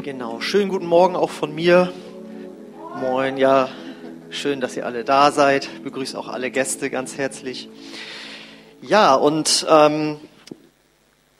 Genau, 0.00 0.40
schönen 0.40 0.68
guten 0.68 0.86
Morgen 0.86 1.16
auch 1.16 1.30
von 1.30 1.52
mir. 1.52 1.92
Moin, 3.00 3.36
ja, 3.36 3.68
schön, 4.30 4.60
dass 4.60 4.76
ihr 4.76 4.86
alle 4.86 5.02
da 5.02 5.32
seid. 5.32 5.68
Ich 5.74 5.82
begrüße 5.82 6.16
auch 6.16 6.28
alle 6.28 6.52
Gäste 6.52 6.88
ganz 6.88 7.18
herzlich. 7.18 7.68
Ja, 8.80 9.16
und 9.16 9.66
ähm, 9.68 10.20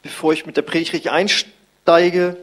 bevor 0.02 0.32
ich 0.32 0.44
mit 0.44 0.56
der 0.56 0.62
Predigt 0.62 1.06
einsteige, 1.08 2.36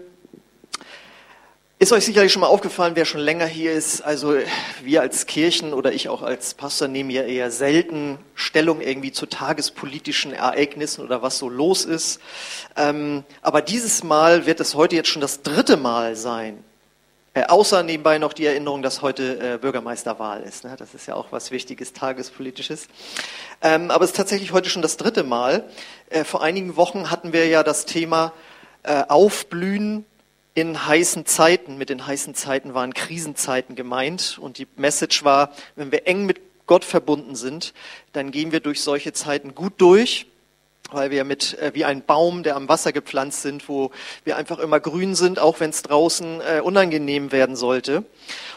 ist 1.77 1.91
euch 1.91 2.05
sicherlich 2.05 2.31
schon 2.31 2.39
mal 2.39 2.47
aufgefallen, 2.47 2.95
wer 2.95 3.03
schon 3.03 3.19
länger 3.19 3.45
hier 3.45 3.73
ist. 3.73 4.01
Also 4.01 4.37
wir 4.81 5.01
als 5.01 5.25
Kirchen 5.25 5.73
oder 5.73 5.91
ich 5.91 6.07
auch 6.07 6.21
als 6.21 6.53
Pastor 6.53 6.87
nehmen 6.87 7.09
ja 7.09 7.23
eher 7.23 7.51
selten 7.51 8.17
Stellung 8.33 8.79
irgendwie 8.79 9.11
zu 9.11 9.25
tagespolitischen 9.25 10.31
Ereignissen 10.31 11.03
oder 11.03 11.21
was 11.21 11.37
so 11.37 11.49
los 11.49 11.83
ist. 11.83 12.21
Ähm, 12.77 13.25
aber 13.41 13.61
dieses 13.61 14.03
Mal 14.03 14.45
wird 14.45 14.61
es 14.61 14.73
heute 14.75 14.95
jetzt 14.95 15.09
schon 15.09 15.21
das 15.21 15.41
dritte 15.41 15.75
Mal 15.75 16.15
sein. 16.15 16.63
Äh, 17.33 17.43
außer 17.47 17.83
nebenbei 17.83 18.19
noch 18.19 18.31
die 18.31 18.45
Erinnerung, 18.45 18.81
dass 18.81 19.01
heute 19.01 19.55
äh, 19.55 19.57
Bürgermeisterwahl 19.57 20.43
ist. 20.43 20.63
Ne? 20.63 20.75
Das 20.79 20.93
ist 20.93 21.07
ja 21.07 21.15
auch 21.15 21.27
was 21.31 21.51
Wichtiges, 21.51 21.91
Tagespolitisches. 21.91 22.87
Ähm, 23.61 23.91
aber 23.91 24.05
es 24.05 24.11
ist 24.11 24.15
tatsächlich 24.15 24.53
heute 24.53 24.69
schon 24.69 24.81
das 24.81 24.95
dritte 24.95 25.23
Mal. 25.23 25.65
Äh, 26.09 26.23
vor 26.23 26.41
einigen 26.41 26.77
Wochen 26.77 27.11
hatten 27.11 27.33
wir 27.33 27.47
ja 27.47 27.63
das 27.63 27.85
Thema 27.85 28.33
Aufblühen 29.07 30.05
in 30.55 30.87
heißen 30.87 31.27
Zeiten. 31.27 31.77
Mit 31.77 31.89
den 31.89 32.07
heißen 32.07 32.33
Zeiten 32.33 32.73
waren 32.73 32.95
Krisenzeiten 32.95 33.75
gemeint. 33.75 34.39
Und 34.41 34.57
die 34.57 34.67
Message 34.77 35.23
war, 35.23 35.53
wenn 35.75 35.91
wir 35.91 36.07
eng 36.07 36.25
mit 36.25 36.41
Gott 36.65 36.83
verbunden 36.83 37.35
sind, 37.35 37.73
dann 38.13 38.31
gehen 38.31 38.51
wir 38.51 38.61
durch 38.61 38.81
solche 38.81 39.13
Zeiten 39.13 39.53
gut 39.53 39.73
durch, 39.77 40.25
weil 40.91 41.11
wir 41.11 41.23
mit 41.23 41.57
äh, 41.59 41.71
wie 41.73 41.85
ein 41.85 42.03
Baum, 42.03 42.43
der 42.43 42.55
am 42.55 42.69
Wasser 42.69 42.91
gepflanzt 42.91 43.41
sind, 43.41 43.67
wo 43.67 43.91
wir 44.23 44.37
einfach 44.37 44.59
immer 44.59 44.79
grün 44.79 45.15
sind, 45.15 45.39
auch 45.39 45.59
wenn 45.59 45.69
es 45.69 45.81
draußen 45.81 46.41
äh, 46.41 46.59
unangenehm 46.61 47.31
werden 47.31 47.55
sollte. 47.55 48.03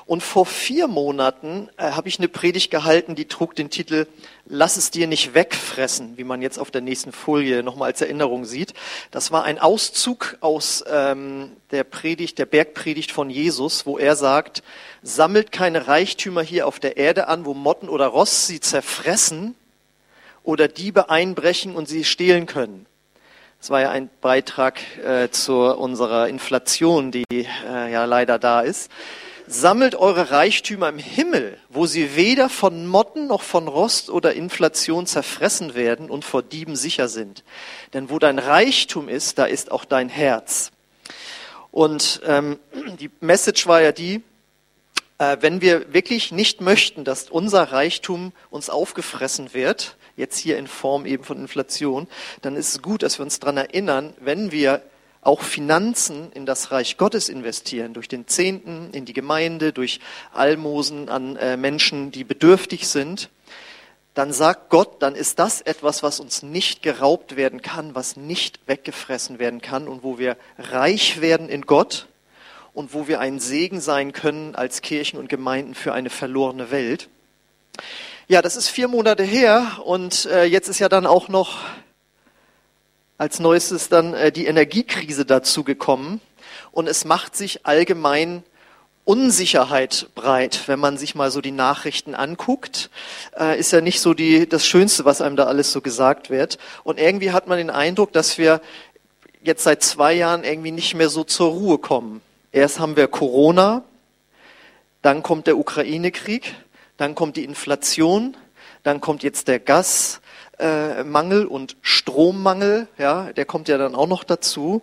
Und 0.06 0.22
vor 0.22 0.46
vier 0.46 0.88
Monaten 0.88 1.68
äh, 1.76 1.90
habe 1.90 2.08
ich 2.08 2.18
eine 2.18 2.28
Predigt 2.28 2.70
gehalten, 2.70 3.14
die 3.14 3.26
trug 3.26 3.54
den 3.54 3.70
Titel 3.70 4.06
Lass 4.50 4.78
es 4.78 4.90
dir 4.90 5.06
nicht 5.06 5.34
wegfressen, 5.34 6.16
wie 6.16 6.24
man 6.24 6.40
jetzt 6.40 6.58
auf 6.58 6.70
der 6.70 6.80
nächsten 6.80 7.12
Folie 7.12 7.62
nochmal 7.62 7.90
als 7.90 8.00
Erinnerung 8.00 8.46
sieht. 8.46 8.72
Das 9.10 9.30
war 9.30 9.44
ein 9.44 9.58
Auszug 9.58 10.38
aus 10.40 10.82
ähm, 10.90 11.50
der 11.70 11.84
Predigt, 11.84 12.38
der 12.38 12.46
Bergpredigt 12.46 13.12
von 13.12 13.28
Jesus, 13.28 13.84
wo 13.84 13.98
er 13.98 14.16
sagt, 14.16 14.62
sammelt 15.02 15.52
keine 15.52 15.86
Reichtümer 15.86 16.40
hier 16.40 16.66
auf 16.66 16.80
der 16.80 16.96
Erde 16.96 17.28
an, 17.28 17.44
wo 17.44 17.52
Motten 17.52 17.90
oder 17.90 18.06
Ross 18.06 18.46
sie 18.46 18.60
zerfressen 18.60 19.54
oder 20.48 20.66
Diebe 20.66 21.10
einbrechen 21.10 21.76
und 21.76 21.90
sie 21.90 22.04
stehlen 22.04 22.46
können. 22.46 22.86
Das 23.60 23.68
war 23.68 23.82
ja 23.82 23.90
ein 23.90 24.08
Beitrag 24.22 24.80
äh, 25.04 25.28
zu 25.28 25.54
unserer 25.76 26.28
Inflation, 26.28 27.10
die 27.10 27.24
äh, 27.30 27.92
ja 27.92 28.06
leider 28.06 28.38
da 28.38 28.62
ist 28.62 28.90
sammelt 29.50 29.94
eure 29.94 30.30
Reichtümer 30.30 30.90
im 30.90 30.98
Himmel, 30.98 31.58
wo 31.70 31.86
sie 31.86 32.16
weder 32.16 32.50
von 32.50 32.86
Motten 32.86 33.26
noch 33.26 33.40
von 33.40 33.66
Rost 33.66 34.10
oder 34.10 34.34
Inflation 34.34 35.06
zerfressen 35.06 35.74
werden 35.74 36.10
und 36.10 36.22
vor 36.26 36.42
Dieben 36.42 36.76
sicher 36.76 37.08
sind. 37.08 37.44
Denn 37.94 38.10
wo 38.10 38.18
dein 38.18 38.38
Reichtum 38.38 39.08
ist, 39.08 39.38
da 39.38 39.46
ist 39.46 39.72
auch 39.72 39.86
dein 39.86 40.10
Herz. 40.10 40.70
Und 41.70 42.20
ähm, 42.26 42.58
die 43.00 43.10
Message 43.20 43.66
war 43.66 43.80
ja 43.80 43.92
die, 43.92 44.22
äh, 45.16 45.38
wenn 45.40 45.62
wir 45.62 45.94
wirklich 45.94 46.30
nicht 46.30 46.60
möchten, 46.60 47.04
dass 47.04 47.30
unser 47.30 47.72
Reichtum 47.72 48.32
uns 48.50 48.68
aufgefressen 48.68 49.54
wird, 49.54 49.96
jetzt 50.18 50.38
hier 50.38 50.58
in 50.58 50.66
Form 50.66 51.06
eben 51.06 51.24
von 51.24 51.38
Inflation, 51.38 52.06
dann 52.42 52.56
ist 52.56 52.74
es 52.74 52.82
gut, 52.82 53.02
dass 53.02 53.18
wir 53.18 53.24
uns 53.24 53.38
daran 53.40 53.56
erinnern, 53.56 54.12
wenn 54.20 54.52
wir 54.52 54.82
auch 55.22 55.42
Finanzen 55.42 56.30
in 56.32 56.46
das 56.46 56.70
Reich 56.70 56.96
Gottes 56.96 57.28
investieren, 57.28 57.94
durch 57.94 58.08
den 58.08 58.26
Zehnten 58.26 58.90
in 58.92 59.04
die 59.04 59.12
Gemeinde, 59.12 59.72
durch 59.72 60.00
Almosen 60.32 61.08
an 61.08 61.36
äh, 61.36 61.56
Menschen, 61.56 62.10
die 62.12 62.24
bedürftig 62.24 62.88
sind, 62.88 63.30
dann 64.14 64.32
sagt 64.32 64.70
Gott, 64.70 65.00
dann 65.00 65.14
ist 65.14 65.38
das 65.38 65.60
etwas, 65.60 66.02
was 66.02 66.18
uns 66.18 66.42
nicht 66.42 66.82
geraubt 66.82 67.36
werden 67.36 67.62
kann, 67.62 67.94
was 67.94 68.16
nicht 68.16 68.60
weggefressen 68.66 69.38
werden 69.38 69.60
kann 69.60 69.86
und 69.86 70.02
wo 70.02 70.18
wir 70.18 70.36
reich 70.58 71.20
werden 71.20 71.48
in 71.48 71.62
Gott 71.62 72.08
und 72.74 72.94
wo 72.94 73.06
wir 73.06 73.20
ein 73.20 73.38
Segen 73.38 73.80
sein 73.80 74.12
können 74.12 74.54
als 74.54 74.82
Kirchen 74.82 75.18
und 75.18 75.28
Gemeinden 75.28 75.74
für 75.74 75.92
eine 75.92 76.10
verlorene 76.10 76.70
Welt. 76.70 77.08
Ja, 78.30 78.42
das 78.42 78.56
ist 78.56 78.68
vier 78.68 78.88
Monate 78.88 79.22
her 79.22 79.78
und 79.86 80.26
äh, 80.26 80.44
jetzt 80.44 80.68
ist 80.68 80.80
ja 80.80 80.90
dann 80.90 81.06
auch 81.06 81.28
noch 81.28 81.60
als 83.16 83.40
neues 83.40 83.72
ist 83.72 83.90
dann 83.90 84.12
äh, 84.12 84.30
die 84.30 84.44
Energiekrise 84.44 85.24
dazu 85.24 85.64
gekommen 85.64 86.20
und 86.70 86.88
es 86.88 87.06
macht 87.06 87.34
sich 87.34 87.64
allgemein 87.64 88.42
Unsicherheit 89.06 90.10
breit, 90.14 90.64
wenn 90.66 90.78
man 90.78 90.98
sich 90.98 91.14
mal 91.14 91.30
so 91.30 91.40
die 91.40 91.52
Nachrichten 91.52 92.14
anguckt, 92.14 92.90
äh, 93.34 93.58
ist 93.58 93.72
ja 93.72 93.80
nicht 93.80 93.98
so 93.98 94.12
die, 94.12 94.46
das 94.46 94.66
Schönste, 94.66 95.06
was 95.06 95.22
einem 95.22 95.36
da 95.36 95.44
alles 95.44 95.72
so 95.72 95.80
gesagt 95.80 96.28
wird. 96.28 96.58
Und 96.84 97.00
irgendwie 97.00 97.32
hat 97.32 97.46
man 97.46 97.56
den 97.56 97.70
Eindruck, 97.70 98.12
dass 98.12 98.36
wir 98.36 98.60
jetzt 99.42 99.64
seit 99.64 99.82
zwei 99.82 100.12
Jahren 100.12 100.44
irgendwie 100.44 100.72
nicht 100.72 100.94
mehr 100.94 101.08
so 101.08 101.24
zur 101.24 101.48
Ruhe 101.48 101.78
kommen. 101.78 102.20
Erst 102.52 102.78
haben 102.78 102.94
wir 102.94 103.08
Corona, 103.08 103.84
dann 105.00 105.22
kommt 105.22 105.46
der 105.46 105.56
Ukraine-Krieg, 105.56 106.54
dann 106.98 107.14
kommt 107.14 107.36
die 107.36 107.44
Inflation, 107.44 108.36
dann 108.82 109.00
kommt 109.00 109.22
jetzt 109.22 109.48
der 109.48 109.58
Gas, 109.58 110.20
äh, 110.58 111.02
und 111.46 111.76
Strommangel, 111.80 112.88
ja, 112.98 113.32
der 113.32 113.44
kommt 113.44 113.68
ja 113.68 113.78
dann 113.78 113.94
auch 113.94 114.06
noch 114.06 114.24
dazu. 114.24 114.82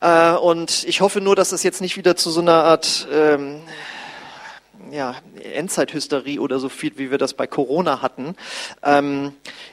Äh, 0.00 0.32
und 0.32 0.84
ich 0.84 1.00
hoffe 1.00 1.20
nur, 1.20 1.34
dass 1.34 1.52
es 1.52 1.62
jetzt 1.62 1.80
nicht 1.80 1.96
wieder 1.96 2.16
zu 2.16 2.30
so 2.30 2.40
einer 2.40 2.64
Art 2.64 3.08
ähm, 3.10 3.62
ja, 4.90 5.16
Endzeithysterie 5.54 6.38
oder 6.38 6.58
so 6.58 6.68
viel, 6.68 6.98
wie 6.98 7.10
wir 7.10 7.18
das 7.18 7.34
bei 7.34 7.46
Corona 7.46 8.02
hatten. 8.02 8.36
Ähm, 8.82 9.32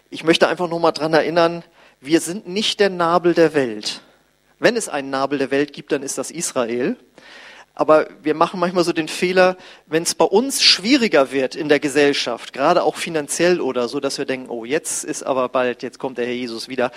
ich 0.09 0.23
möchte 0.23 0.47
einfach 0.47 0.69
nur 0.69 0.79
mal 0.79 0.91
dran 0.91 1.13
erinnern, 1.13 1.63
wir 1.99 2.21
sind 2.21 2.47
nicht 2.47 2.79
der 2.79 2.89
Nabel 2.89 3.33
der 3.33 3.53
Welt. 3.53 4.01
Wenn 4.59 4.77
es 4.77 4.89
einen 4.89 5.09
Nabel 5.09 5.39
der 5.39 5.51
Welt 5.51 5.73
gibt, 5.73 5.91
dann 5.91 6.03
ist 6.03 6.17
das 6.17 6.31
Israel. 6.31 6.95
Aber 7.75 8.07
wir 8.21 8.35
machen 8.35 8.59
manchmal 8.59 8.83
so 8.83 8.93
den 8.93 9.07
Fehler, 9.07 9.57
wenn 9.87 10.03
es 10.03 10.13
bei 10.13 10.25
uns 10.25 10.61
schwieriger 10.61 11.31
wird 11.31 11.55
in 11.55 11.69
der 11.69 11.79
Gesellschaft, 11.79 12.53
gerade 12.53 12.83
auch 12.83 12.95
finanziell 12.95 13.59
oder 13.59 13.87
so, 13.87 13.99
dass 13.99 14.19
wir 14.19 14.25
denken, 14.25 14.49
oh, 14.49 14.63
jetzt 14.63 15.03
ist 15.03 15.23
aber 15.23 15.49
bald, 15.49 15.81
jetzt 15.81 15.97
kommt 15.97 16.19
der 16.19 16.25
Herr 16.25 16.33
Jesus 16.33 16.69
wieder. 16.69 16.91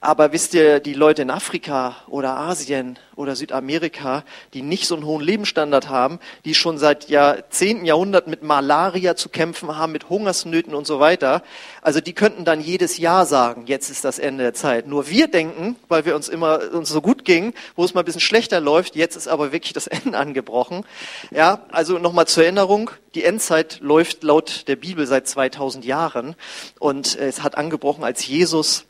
Aber 0.00 0.32
wisst 0.32 0.54
ihr, 0.54 0.78
die 0.78 0.94
Leute 0.94 1.22
in 1.22 1.30
Afrika 1.30 1.96
oder 2.06 2.36
Asien 2.36 3.00
oder 3.16 3.34
Südamerika, 3.34 4.22
die 4.54 4.62
nicht 4.62 4.86
so 4.86 4.94
einen 4.94 5.04
hohen 5.04 5.24
Lebensstandard 5.24 5.88
haben, 5.88 6.20
die 6.44 6.54
schon 6.54 6.78
seit 6.78 7.08
Jahrzehnten, 7.08 7.84
Jahrhunderten 7.84 8.30
mit 8.30 8.44
Malaria 8.44 9.16
zu 9.16 9.28
kämpfen 9.28 9.76
haben, 9.76 9.90
mit 9.90 10.08
Hungersnöten 10.08 10.76
und 10.76 10.86
so 10.86 11.00
weiter, 11.00 11.42
also 11.82 12.00
die 12.00 12.12
könnten 12.12 12.44
dann 12.44 12.60
jedes 12.60 12.96
Jahr 12.98 13.26
sagen, 13.26 13.64
jetzt 13.66 13.90
ist 13.90 14.04
das 14.04 14.20
Ende 14.20 14.44
der 14.44 14.54
Zeit. 14.54 14.86
Nur 14.86 15.08
wir 15.08 15.26
denken, 15.26 15.74
weil 15.88 16.04
wir 16.04 16.14
uns 16.14 16.28
immer 16.28 16.60
uns 16.72 16.90
so 16.90 17.00
gut 17.00 17.24
ging, 17.24 17.52
wo 17.74 17.84
es 17.84 17.92
mal 17.92 18.02
ein 18.02 18.06
bisschen 18.06 18.20
schlechter 18.20 18.60
läuft, 18.60 18.94
jetzt 18.94 19.16
ist 19.16 19.26
aber 19.26 19.50
wirklich 19.50 19.72
das 19.72 19.86
Ende 19.88 20.16
angebrochen. 20.16 20.84
Ja, 21.32 21.66
also 21.72 21.98
nochmal 21.98 22.28
zur 22.28 22.44
Erinnerung, 22.44 22.92
die 23.16 23.24
Endzeit 23.24 23.80
läuft 23.80 24.22
laut 24.22 24.68
der 24.68 24.76
Bibel 24.76 25.08
seit 25.08 25.26
2000 25.26 25.84
Jahren 25.84 26.36
und 26.78 27.16
es 27.16 27.42
hat 27.42 27.58
angebrochen, 27.58 28.04
als 28.04 28.24
Jesus 28.24 28.84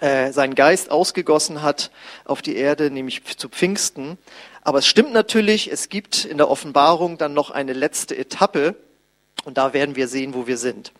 äh, 0.00 0.32
seinen 0.32 0.54
Geist 0.54 0.90
ausgegossen 0.90 1.62
hat 1.62 1.90
auf 2.24 2.42
die 2.42 2.56
Erde, 2.56 2.90
nämlich 2.90 3.24
zu 3.36 3.48
Pfingsten. 3.48 4.18
Aber 4.62 4.78
es 4.78 4.86
stimmt 4.86 5.12
natürlich, 5.12 5.70
es 5.70 5.88
gibt 5.88 6.24
in 6.24 6.38
der 6.38 6.50
Offenbarung 6.50 7.18
dann 7.18 7.34
noch 7.34 7.50
eine 7.50 7.72
letzte 7.72 8.16
Etappe 8.16 8.76
und 9.44 9.58
da 9.58 9.72
werden 9.72 9.96
wir 9.96 10.08
sehen, 10.08 10.34
wo 10.34 10.46
wir 10.46 10.58
sind. 10.58 10.92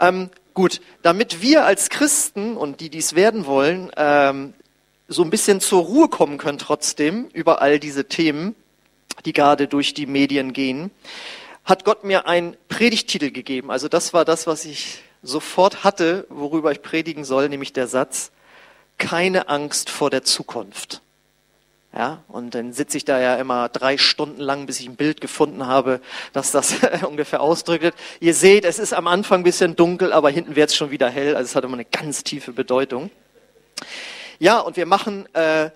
Ähm, 0.00 0.30
gut, 0.54 0.80
damit 1.02 1.42
wir 1.42 1.64
als 1.64 1.90
Christen 1.90 2.56
und 2.56 2.80
die 2.80 2.90
dies 2.90 3.14
werden 3.14 3.46
wollen, 3.46 3.90
ähm, 3.96 4.54
so 5.08 5.22
ein 5.22 5.30
bisschen 5.30 5.60
zur 5.60 5.82
Ruhe 5.82 6.08
kommen 6.08 6.38
können 6.38 6.58
trotzdem 6.58 7.28
über 7.32 7.60
all 7.60 7.78
diese 7.78 8.08
Themen, 8.08 8.54
die 9.24 9.32
gerade 9.32 9.68
durch 9.68 9.94
die 9.94 10.06
Medien 10.06 10.52
gehen, 10.52 10.90
hat 11.64 11.84
Gott 11.84 12.04
mir 12.04 12.26
einen 12.26 12.56
Predigtitel 12.68 13.30
gegeben. 13.30 13.70
Also 13.70 13.88
das 13.88 14.14
war 14.14 14.24
das, 14.24 14.46
was 14.46 14.64
ich 14.64 15.02
sofort 15.22 15.84
hatte, 15.84 16.26
worüber 16.28 16.72
ich 16.72 16.82
predigen 16.82 17.24
soll, 17.24 17.48
nämlich 17.48 17.72
der 17.72 17.86
Satz, 17.86 18.32
keine 18.98 19.48
Angst 19.48 19.90
vor 19.90 20.10
der 20.10 20.22
Zukunft. 20.22 21.02
Ja, 21.94 22.22
und 22.28 22.54
dann 22.54 22.72
sitze 22.72 22.96
ich 22.96 23.04
da 23.04 23.20
ja 23.20 23.36
immer 23.36 23.68
drei 23.68 23.98
Stunden 23.98 24.40
lang, 24.40 24.64
bis 24.64 24.80
ich 24.80 24.88
ein 24.88 24.96
Bild 24.96 25.20
gefunden 25.20 25.66
habe, 25.66 26.00
dass 26.32 26.50
das 26.50 26.76
ungefähr 27.06 27.42
ausdrückt. 27.42 27.94
Ihr 28.18 28.32
seht, 28.32 28.64
es 28.64 28.78
ist 28.78 28.94
am 28.94 29.06
Anfang 29.06 29.40
ein 29.40 29.44
bisschen 29.44 29.76
dunkel, 29.76 30.12
aber 30.12 30.30
hinten 30.30 30.56
wird 30.56 30.70
es 30.70 30.76
schon 30.76 30.90
wieder 30.90 31.10
hell. 31.10 31.36
Also 31.36 31.50
es 31.50 31.54
hat 31.54 31.64
immer 31.64 31.74
eine 31.74 31.84
ganz 31.84 32.24
tiefe 32.24 32.52
Bedeutung. 32.52 33.10
Ja, 34.38 34.58
und 34.60 34.78
wir 34.78 34.86
machen 34.86 35.26
äh, 35.34 35.70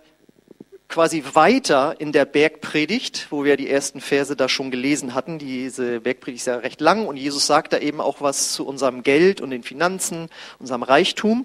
quasi 0.88 1.22
weiter 1.34 1.96
in 1.98 2.12
der 2.12 2.24
Bergpredigt, 2.24 3.26
wo 3.30 3.44
wir 3.44 3.58
die 3.58 3.68
ersten 3.68 4.00
Verse 4.00 4.36
da 4.36 4.48
schon 4.48 4.70
gelesen 4.70 5.14
hatten. 5.14 5.38
Diese 5.38 6.00
Bergpredigt 6.00 6.42
ist 6.42 6.46
ja 6.46 6.56
recht 6.56 6.80
lang 6.80 7.06
und 7.06 7.16
Jesus 7.16 7.46
sagt 7.46 7.74
da 7.74 7.78
eben 7.78 8.00
auch 8.00 8.20
was 8.20 8.52
zu 8.52 8.66
unserem 8.66 9.02
Geld 9.02 9.42
und 9.42 9.50
den 9.50 9.62
Finanzen, 9.62 10.28
unserem 10.58 10.82
Reichtum. 10.82 11.44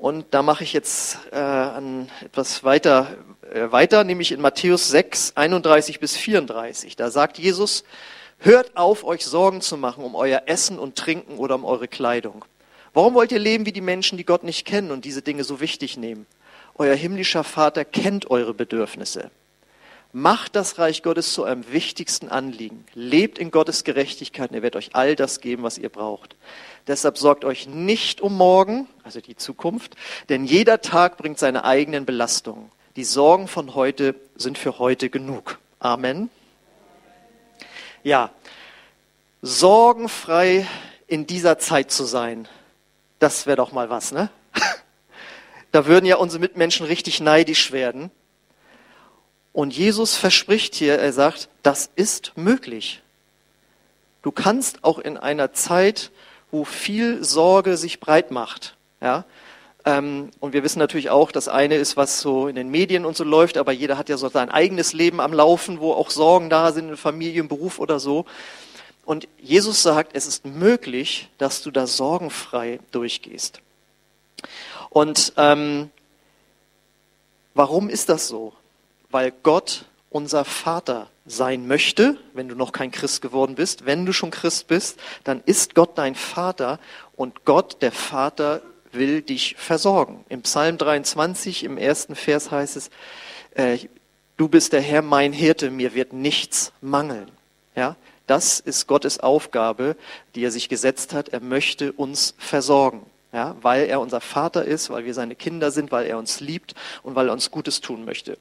Und 0.00 0.26
da 0.30 0.42
mache 0.42 0.64
ich 0.64 0.72
jetzt 0.72 1.18
äh, 1.30 1.36
an 1.36 2.08
etwas 2.24 2.64
weiter 2.64 3.18
äh, 3.52 3.70
weiter, 3.72 4.04
nämlich 4.04 4.32
in 4.32 4.40
Matthäus 4.40 4.88
6, 4.88 5.32
31 5.34 6.00
bis 6.00 6.16
34. 6.16 6.96
Da 6.96 7.10
sagt 7.10 7.38
Jesus, 7.38 7.84
hört 8.38 8.76
auf, 8.76 9.04
euch 9.04 9.26
Sorgen 9.26 9.60
zu 9.60 9.76
machen 9.76 10.04
um 10.04 10.14
euer 10.14 10.42
Essen 10.46 10.78
und 10.78 10.96
Trinken 10.96 11.36
oder 11.36 11.56
um 11.56 11.64
eure 11.64 11.88
Kleidung. 11.88 12.44
Warum 12.94 13.14
wollt 13.14 13.32
ihr 13.32 13.38
leben 13.38 13.66
wie 13.66 13.72
die 13.72 13.80
Menschen, 13.80 14.18
die 14.18 14.24
Gott 14.24 14.44
nicht 14.44 14.66
kennen 14.66 14.90
und 14.90 15.04
diese 15.04 15.22
Dinge 15.22 15.44
so 15.44 15.60
wichtig 15.60 15.96
nehmen? 15.96 16.26
Euer 16.76 16.94
himmlischer 16.94 17.44
Vater 17.44 17.84
kennt 17.84 18.30
eure 18.30 18.54
Bedürfnisse. 18.54 19.30
Macht 20.12 20.56
das 20.56 20.78
Reich 20.78 21.02
Gottes 21.04 21.32
zu 21.32 21.44
eurem 21.44 21.70
wichtigsten 21.72 22.28
Anliegen. 22.28 22.84
Lebt 22.94 23.38
in 23.38 23.52
Gottes 23.52 23.84
Gerechtigkeit 23.84 24.50
und 24.50 24.56
er 24.56 24.62
wird 24.62 24.74
euch 24.74 24.90
all 24.94 25.14
das 25.14 25.40
geben, 25.40 25.62
was 25.62 25.78
ihr 25.78 25.88
braucht. 25.88 26.34
Deshalb 26.88 27.16
sorgt 27.16 27.44
euch 27.44 27.68
nicht 27.68 28.20
um 28.20 28.36
morgen, 28.36 28.88
also 29.04 29.20
die 29.20 29.36
Zukunft, 29.36 29.94
denn 30.28 30.44
jeder 30.44 30.80
Tag 30.80 31.16
bringt 31.16 31.38
seine 31.38 31.64
eigenen 31.64 32.06
Belastungen. 32.06 32.72
Die 32.96 33.04
Sorgen 33.04 33.46
von 33.46 33.76
heute 33.76 34.16
sind 34.34 34.58
für 34.58 34.80
heute 34.80 35.10
genug. 35.10 35.60
Amen. 35.78 36.28
Ja, 38.02 38.32
sorgenfrei 39.42 40.66
in 41.06 41.26
dieser 41.26 41.58
Zeit 41.58 41.92
zu 41.92 42.04
sein, 42.04 42.48
das 43.20 43.46
wäre 43.46 43.56
doch 43.56 43.72
mal 43.72 43.90
was, 43.90 44.12
ne? 44.12 44.30
Da 45.72 45.86
würden 45.86 46.04
ja 46.04 46.16
unsere 46.16 46.40
Mitmenschen 46.40 46.84
richtig 46.84 47.20
neidisch 47.20 47.70
werden. 47.70 48.10
Und 49.52 49.76
Jesus 49.76 50.16
verspricht 50.16 50.74
hier, 50.74 50.98
er 50.98 51.12
sagt, 51.12 51.48
das 51.62 51.90
ist 51.96 52.32
möglich. 52.36 53.02
Du 54.22 54.30
kannst 54.30 54.84
auch 54.84 54.98
in 54.98 55.16
einer 55.16 55.52
Zeit, 55.52 56.10
wo 56.50 56.64
viel 56.64 57.24
Sorge 57.24 57.76
sich 57.76 58.00
breit 58.00 58.30
macht, 58.30 58.76
ja, 59.00 59.24
ähm, 59.84 60.30
und 60.40 60.52
wir 60.52 60.62
wissen 60.62 60.78
natürlich 60.78 61.10
auch, 61.10 61.32
das 61.32 61.48
eine 61.48 61.76
ist, 61.76 61.96
was 61.96 62.20
so 62.20 62.48
in 62.48 62.56
den 62.56 62.70
Medien 62.70 63.04
und 63.04 63.16
so 63.16 63.24
läuft, 63.24 63.56
aber 63.56 63.72
jeder 63.72 63.96
hat 63.96 64.08
ja 64.08 64.16
so 64.16 64.28
sein 64.28 64.50
eigenes 64.50 64.92
Leben 64.92 65.20
am 65.20 65.32
Laufen, 65.32 65.80
wo 65.80 65.92
auch 65.92 66.10
Sorgen 66.10 66.50
da 66.50 66.72
sind 66.72 66.90
in 66.90 66.96
Familie, 66.96 67.40
im 67.40 67.48
Beruf 67.48 67.78
oder 67.78 67.98
so. 67.98 68.26
Und 69.04 69.26
Jesus 69.38 69.82
sagt, 69.82 70.14
es 70.14 70.26
ist 70.26 70.44
möglich, 70.44 71.28
dass 71.38 71.62
du 71.62 71.70
da 71.70 71.86
sorgenfrei 71.86 72.78
durchgehst. 72.92 73.60
Und 74.90 75.32
ähm, 75.36 75.90
warum 77.54 77.88
ist 77.88 78.08
das 78.08 78.28
so? 78.28 78.52
Weil 79.10 79.32
Gott 79.42 79.84
unser 80.10 80.44
Vater 80.44 81.08
sein 81.26 81.66
möchte, 81.66 82.16
wenn 82.34 82.48
du 82.48 82.54
noch 82.54 82.72
kein 82.72 82.90
Christ 82.90 83.22
geworden 83.22 83.54
bist. 83.54 83.86
Wenn 83.86 84.04
du 84.04 84.12
schon 84.12 84.30
Christ 84.30 84.66
bist, 84.66 84.98
dann 85.24 85.42
ist 85.46 85.74
Gott 85.74 85.96
dein 85.96 86.14
Vater 86.14 86.80
und 87.14 87.44
Gott, 87.44 87.82
der 87.82 87.92
Vater, 87.92 88.62
will 88.92 89.22
dich 89.22 89.54
versorgen. 89.56 90.24
Im 90.28 90.42
Psalm 90.42 90.78
23, 90.78 91.62
im 91.64 91.78
ersten 91.78 92.16
Vers 92.16 92.50
heißt 92.50 92.76
es, 92.76 92.90
äh, 93.54 93.78
du 94.36 94.48
bist 94.48 94.72
der 94.72 94.80
Herr, 94.80 95.02
mein 95.02 95.32
Hirte, 95.32 95.70
mir 95.70 95.94
wird 95.94 96.12
nichts 96.12 96.72
mangeln. 96.80 97.30
Ja, 97.76 97.94
das 98.26 98.58
ist 98.58 98.88
Gottes 98.88 99.20
Aufgabe, 99.20 99.96
die 100.34 100.44
er 100.44 100.50
sich 100.50 100.68
gesetzt 100.68 101.14
hat. 101.14 101.28
Er 101.28 101.40
möchte 101.40 101.92
uns 101.92 102.34
versorgen. 102.38 103.06
Ja, 103.32 103.54
weil 103.62 103.86
er 103.86 104.00
unser 104.00 104.20
Vater 104.20 104.64
ist, 104.64 104.90
weil 104.90 105.04
wir 105.04 105.14
seine 105.14 105.36
Kinder 105.36 105.70
sind, 105.70 105.92
weil 105.92 106.06
er 106.06 106.18
uns 106.18 106.40
liebt 106.40 106.74
und 107.04 107.14
weil 107.14 107.28
er 107.28 107.32
uns 107.32 107.52
Gutes 107.52 107.80
tun 107.80 108.04
möchte. 108.04 108.36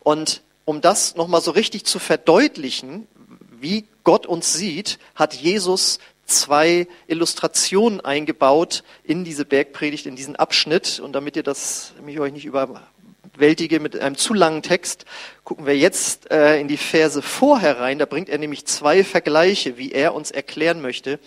Und 0.00 0.42
um 0.64 0.80
das 0.80 1.16
nochmal 1.16 1.40
so 1.40 1.50
richtig 1.50 1.84
zu 1.84 1.98
verdeutlichen, 1.98 3.06
wie 3.60 3.84
Gott 4.04 4.26
uns 4.26 4.54
sieht, 4.54 4.98
hat 5.14 5.34
Jesus 5.34 5.98
zwei 6.24 6.86
Illustrationen 7.06 8.00
eingebaut 8.00 8.82
in 9.04 9.24
diese 9.24 9.44
Bergpredigt, 9.44 10.06
in 10.06 10.16
diesen 10.16 10.36
Abschnitt. 10.36 11.00
Und 11.00 11.12
damit 11.12 11.36
ihr 11.36 11.42
das, 11.42 11.92
mich 12.04 12.18
euch 12.20 12.32
nicht 12.32 12.46
überwältige 12.46 13.80
mit 13.80 13.98
einem 13.98 14.16
zu 14.16 14.32
langen 14.32 14.62
Text, 14.62 15.04
gucken 15.44 15.66
wir 15.66 15.76
jetzt 15.76 16.30
äh, 16.30 16.60
in 16.60 16.68
die 16.68 16.76
Verse 16.76 17.20
vorher 17.20 17.80
rein. 17.80 17.98
Da 17.98 18.06
bringt 18.06 18.28
er 18.28 18.38
nämlich 18.38 18.64
zwei 18.66 19.04
Vergleiche, 19.04 19.76
wie 19.76 19.92
er 19.92 20.14
uns 20.14 20.30
erklären 20.30 20.80
möchte, 20.80 21.18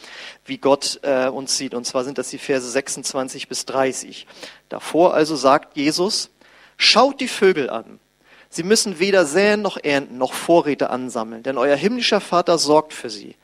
wie 0.45 0.57
Gott 0.57 0.99
äh, 1.03 1.27
uns 1.27 1.57
sieht. 1.57 1.73
Und 1.73 1.85
zwar 1.85 2.05
sind 2.05 2.17
das 2.17 2.29
die 2.29 2.37
Verse 2.39 2.69
26 2.69 3.47
bis 3.47 3.65
30. 3.65 4.25
Davor 4.69 5.13
also 5.13 5.35
sagt 5.35 5.75
Jesus, 5.75 6.29
schaut 6.77 7.19
die 7.19 7.27
Vögel 7.27 7.69
an. 7.69 7.99
Sie 8.53 8.61
müssen 8.61 8.99
weder 8.99 9.25
säen 9.25 9.63
noch 9.63 9.77
ernten 9.77 10.19
noch 10.19 10.33
Vorräte 10.33 10.91
ansammeln, 10.91 11.41
denn 11.41 11.57
euer 11.57 11.75
himmlischer 11.75 12.21
Vater 12.21 12.59
sorgt 12.59 12.93
für 12.93 13.09
sie. 13.09 13.35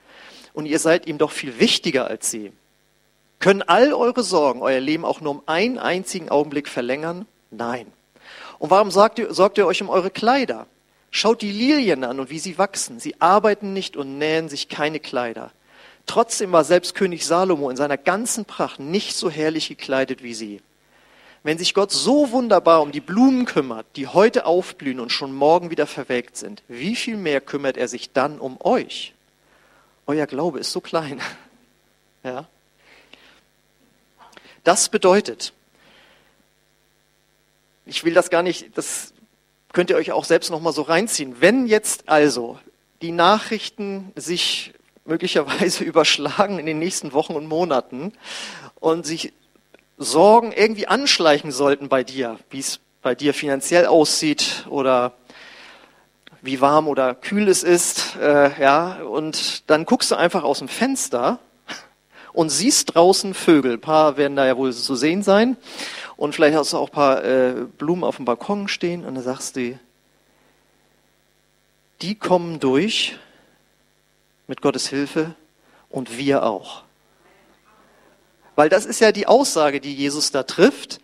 Und 0.53 0.67
ihr 0.67 0.77
seid 0.77 1.07
ihm 1.07 1.17
doch 1.17 1.31
viel 1.31 1.59
wichtiger 1.59 2.05
als 2.05 2.29
sie. 2.29 2.51
Können 3.39 3.63
all 3.63 3.91
eure 3.91 4.21
Sorgen 4.21 4.61
euer 4.61 4.79
Leben 4.79 5.05
auch 5.05 5.19
nur 5.19 5.31
um 5.31 5.43
einen 5.47 5.79
einzigen 5.79 6.29
Augenblick 6.29 6.67
verlängern? 6.67 7.25
Nein. 7.49 7.87
Und 8.59 8.69
warum 8.69 8.91
sorgt 8.91 9.17
ihr, 9.17 9.33
sorgt 9.33 9.57
ihr 9.57 9.65
euch 9.65 9.81
um 9.81 9.89
eure 9.89 10.11
Kleider? 10.11 10.67
Schaut 11.09 11.41
die 11.41 11.51
Lilien 11.51 12.03
an 12.03 12.19
und 12.19 12.29
wie 12.29 12.37
sie 12.37 12.59
wachsen. 12.59 12.99
Sie 12.99 13.19
arbeiten 13.19 13.73
nicht 13.73 13.97
und 13.97 14.19
nähen 14.19 14.47
sich 14.47 14.69
keine 14.69 14.99
Kleider. 14.99 15.49
Trotzdem 16.05 16.51
war 16.51 16.63
selbst 16.63 16.93
König 16.93 17.25
Salomo 17.25 17.71
in 17.71 17.77
seiner 17.77 17.97
ganzen 17.97 18.45
Pracht 18.45 18.79
nicht 18.79 19.15
so 19.15 19.31
herrlich 19.31 19.69
gekleidet 19.69 20.21
wie 20.21 20.35
sie. 20.35 20.61
Wenn 21.43 21.57
sich 21.57 21.73
Gott 21.73 21.91
so 21.91 22.31
wunderbar 22.31 22.81
um 22.81 22.91
die 22.91 22.99
Blumen 22.99 23.45
kümmert, 23.45 23.85
die 23.95 24.07
heute 24.07 24.45
aufblühen 24.45 24.99
und 24.99 25.11
schon 25.11 25.33
morgen 25.33 25.69
wieder 25.69 25.87
verwelkt 25.87 26.35
sind, 26.35 26.63
wie 26.67 26.95
viel 26.95 27.15
mehr 27.15 27.39
kümmert 27.39 27.77
er 27.77 27.87
sich 27.87 28.11
dann 28.11 28.39
um 28.39 28.57
euch? 28.61 29.13
Euer 30.05 30.27
Glaube 30.27 30.59
ist 30.59 30.71
so 30.71 30.81
klein. 30.81 31.21
Ja? 32.21 32.49
Das 34.65 34.89
bedeutet, 34.89 35.53
ich 37.85 38.03
will 38.03 38.13
das 38.13 38.29
gar 38.29 38.43
nicht, 38.43 38.77
das 38.77 39.13
könnt 39.71 39.89
ihr 39.89 39.95
euch 39.95 40.11
auch 40.11 40.25
selbst 40.25 40.51
noch 40.51 40.59
mal 40.59 40.73
so 40.73 40.81
reinziehen. 40.81 41.37
Wenn 41.39 41.65
jetzt 41.65 42.09
also 42.09 42.59
die 43.01 43.13
Nachrichten 43.13 44.11
sich 44.17 44.73
möglicherweise 45.05 45.83
überschlagen 45.85 46.59
in 46.59 46.65
den 46.65 46.79
nächsten 46.79 47.13
Wochen 47.13 47.35
und 47.35 47.47
Monaten 47.47 48.11
und 48.81 49.05
sich 49.05 49.31
Sorgen 50.01 50.53
irgendwie 50.53 50.87
anschleichen 50.87 51.51
sollten 51.51 51.89
bei 51.89 52.05
dir, 52.05 52.39
wie 52.49 52.59
es 52.59 52.79
bei 53.01 53.15
dir 53.15 53.33
finanziell 53.33 53.85
aussieht 53.85 54.65
oder 54.69 55.13
wie 56.41 56.61
warm 56.61 56.87
oder 56.87 57.15
kühl 57.15 57.49
es 57.49 57.63
ist, 57.63 58.15
äh, 58.15 58.61
ja, 58.61 59.01
und 59.03 59.69
dann 59.69 59.85
guckst 59.85 60.09
du 60.09 60.15
einfach 60.15 60.43
aus 60.43 60.59
dem 60.59 60.69
Fenster 60.69 61.39
und 62.31 62.49
siehst 62.49 62.95
draußen 62.95 63.33
Vögel. 63.33 63.73
Ein 63.73 63.81
paar 63.81 64.15
werden 64.15 64.37
da 64.37 64.45
ja 64.45 64.55
wohl 64.55 64.71
zu 64.73 64.95
sehen 64.95 65.21
sein. 65.21 65.57
Und 66.15 66.33
vielleicht 66.33 66.57
hast 66.57 66.71
du 66.71 66.77
auch 66.77 66.87
ein 66.87 66.93
paar 66.93 67.25
äh, 67.25 67.53
Blumen 67.77 68.05
auf 68.05 68.15
dem 68.15 68.25
Balkon 68.25 68.69
stehen 68.69 69.05
und 69.05 69.15
dann 69.15 69.23
sagst 69.23 69.57
du, 69.57 69.77
die 72.01 72.15
kommen 72.15 72.61
durch 72.61 73.17
mit 74.47 74.61
Gottes 74.61 74.87
Hilfe 74.87 75.35
und 75.89 76.17
wir 76.17 76.43
auch. 76.43 76.83
Weil 78.59 78.67
das 78.67 78.85
ist 78.85 78.99
ja 78.99 79.13
die 79.13 79.25
Aussage, 79.25 79.79
die 79.79 79.95
Jesus 79.95 80.31
da 80.31 80.43
trifft. 80.43 80.99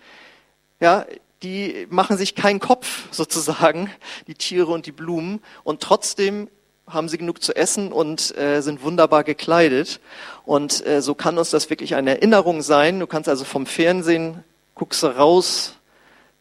Ja, 0.81 1.05
die 1.41 1.87
machen 1.89 2.17
sich 2.17 2.35
keinen 2.35 2.59
Kopf 2.59 3.03
sozusagen, 3.11 3.89
die 4.27 4.33
Tiere 4.33 4.73
und 4.73 4.87
die 4.87 4.91
Blumen, 4.91 5.41
und 5.63 5.79
trotzdem 5.79 6.49
haben 6.85 7.07
sie 7.07 7.17
genug 7.17 7.41
zu 7.41 7.55
essen 7.55 7.93
und 7.93 8.37
äh, 8.37 8.59
sind 8.59 8.83
wunderbar 8.83 9.23
gekleidet. 9.23 10.01
Und 10.45 10.85
äh, 10.85 11.01
so 11.01 11.15
kann 11.15 11.37
uns 11.37 11.49
das 11.49 11.69
wirklich 11.69 11.95
eine 11.95 12.17
Erinnerung 12.17 12.61
sein. 12.61 12.99
Du 12.99 13.07
kannst 13.07 13.29
also 13.29 13.45
vom 13.45 13.65
Fernsehen, 13.65 14.43
guckst 14.73 15.05
raus, 15.05 15.75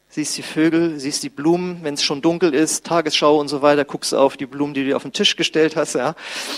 siehst 0.08 0.36
die 0.36 0.42
Vögel, 0.42 0.98
siehst 0.98 1.22
die 1.22 1.28
Blumen, 1.28 1.78
wenn 1.84 1.94
es 1.94 2.02
schon 2.02 2.22
dunkel 2.22 2.52
ist, 2.52 2.86
Tagesschau 2.86 3.38
und 3.38 3.46
so 3.46 3.62
weiter, 3.62 3.84
guckst 3.84 4.10
du 4.10 4.18
auf 4.18 4.36
die 4.36 4.46
Blumen, 4.46 4.74
die 4.74 4.80
du 4.80 4.86
dir 4.88 4.96
auf 4.96 5.02
den 5.02 5.12
Tisch 5.12 5.36
gestellt 5.36 5.76
hast. 5.76 5.94
Ja. 5.94 6.16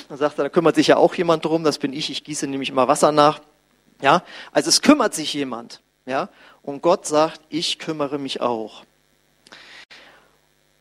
Dann 0.08 0.16
sagt 0.16 0.38
er, 0.38 0.44
da 0.44 0.48
kümmert 0.48 0.76
sich 0.76 0.86
ja 0.86 0.96
auch 0.96 1.14
jemand 1.14 1.44
drum, 1.44 1.62
das 1.62 1.76
bin 1.76 1.92
ich, 1.92 2.10
ich 2.10 2.24
gieße 2.24 2.46
nämlich 2.46 2.70
immer 2.70 2.88
Wasser 2.88 3.12
nach. 3.12 3.42
Ja, 4.02 4.22
also 4.52 4.68
es 4.68 4.82
kümmert 4.82 5.14
sich 5.14 5.32
jemand. 5.34 5.80
Ja, 6.04 6.28
und 6.62 6.82
Gott 6.82 7.06
sagt, 7.06 7.40
ich 7.48 7.78
kümmere 7.78 8.18
mich 8.18 8.40
auch. 8.40 8.84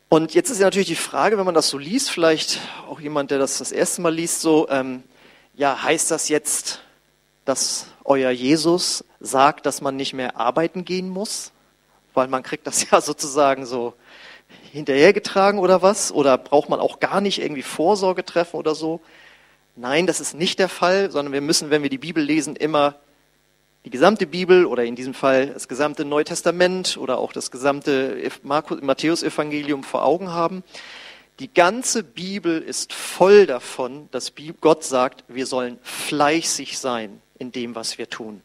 Und 0.07 0.33
jetzt 0.33 0.49
ist 0.49 0.59
ja 0.59 0.67
natürlich 0.67 0.87
die 0.87 0.95
Frage, 0.95 1.37
wenn 1.37 1.45
man 1.45 1.55
das 1.55 1.69
so 1.69 1.77
liest, 1.77 2.11
vielleicht 2.11 2.59
auch 2.87 2.99
jemand, 2.99 3.31
der 3.31 3.39
das 3.39 3.57
das 3.57 3.71
erste 3.71 4.01
Mal 4.01 4.13
liest, 4.13 4.41
so, 4.41 4.69
ähm, 4.69 5.03
ja, 5.55 5.81
heißt 5.81 6.11
das 6.11 6.29
jetzt, 6.29 6.81
dass 7.43 7.87
euer 8.03 8.29
Jesus 8.29 9.03
sagt, 9.19 9.65
dass 9.65 9.81
man 9.81 9.95
nicht 9.95 10.13
mehr 10.13 10.37
arbeiten 10.37 10.85
gehen 10.85 11.09
muss? 11.09 11.51
Weil 12.13 12.27
man 12.27 12.43
kriegt 12.43 12.67
das 12.67 12.89
ja 12.91 13.01
sozusagen 13.01 13.65
so 13.65 13.93
hinterhergetragen 14.71 15.59
oder 15.59 15.81
was? 15.81 16.11
Oder 16.11 16.37
braucht 16.37 16.69
man 16.69 16.79
auch 16.79 16.99
gar 16.99 17.19
nicht 17.19 17.41
irgendwie 17.41 17.63
Vorsorge 17.63 18.23
treffen 18.23 18.57
oder 18.57 18.75
so? 18.75 19.01
Nein, 19.75 20.07
das 20.07 20.21
ist 20.21 20.35
nicht 20.35 20.59
der 20.59 20.69
Fall, 20.69 21.11
sondern 21.11 21.33
wir 21.33 21.41
müssen, 21.41 21.71
wenn 21.71 21.83
wir 21.83 21.89
die 21.89 21.97
Bibel 21.97 22.23
lesen, 22.23 22.55
immer 22.55 22.95
die 23.85 23.91
gesamte 23.91 24.25
Bibel 24.25 24.65
oder 24.65 24.83
in 24.83 24.95
diesem 24.95 25.13
Fall 25.13 25.47
das 25.47 25.67
gesamte 25.67 26.05
Neue 26.05 26.23
Testament 26.23 26.97
oder 26.97 27.19
auch 27.19 27.31
das 27.31 27.51
gesamte 27.51 28.17
Matthäus-Evangelium 28.43 29.83
vor 29.83 30.03
Augen 30.03 30.31
haben. 30.31 30.63
Die 31.39 31.53
ganze 31.53 32.03
Bibel 32.03 32.61
ist 32.61 32.93
voll 32.93 33.45
davon, 33.45 34.09
dass 34.11 34.33
Gott 34.59 34.83
sagt, 34.83 35.23
wir 35.27 35.45
sollen 35.45 35.77
fleißig 35.83 36.79
sein 36.79 37.21
in 37.37 37.51
dem, 37.51 37.75
was 37.75 37.97
wir 37.99 38.09
tun. 38.09 38.41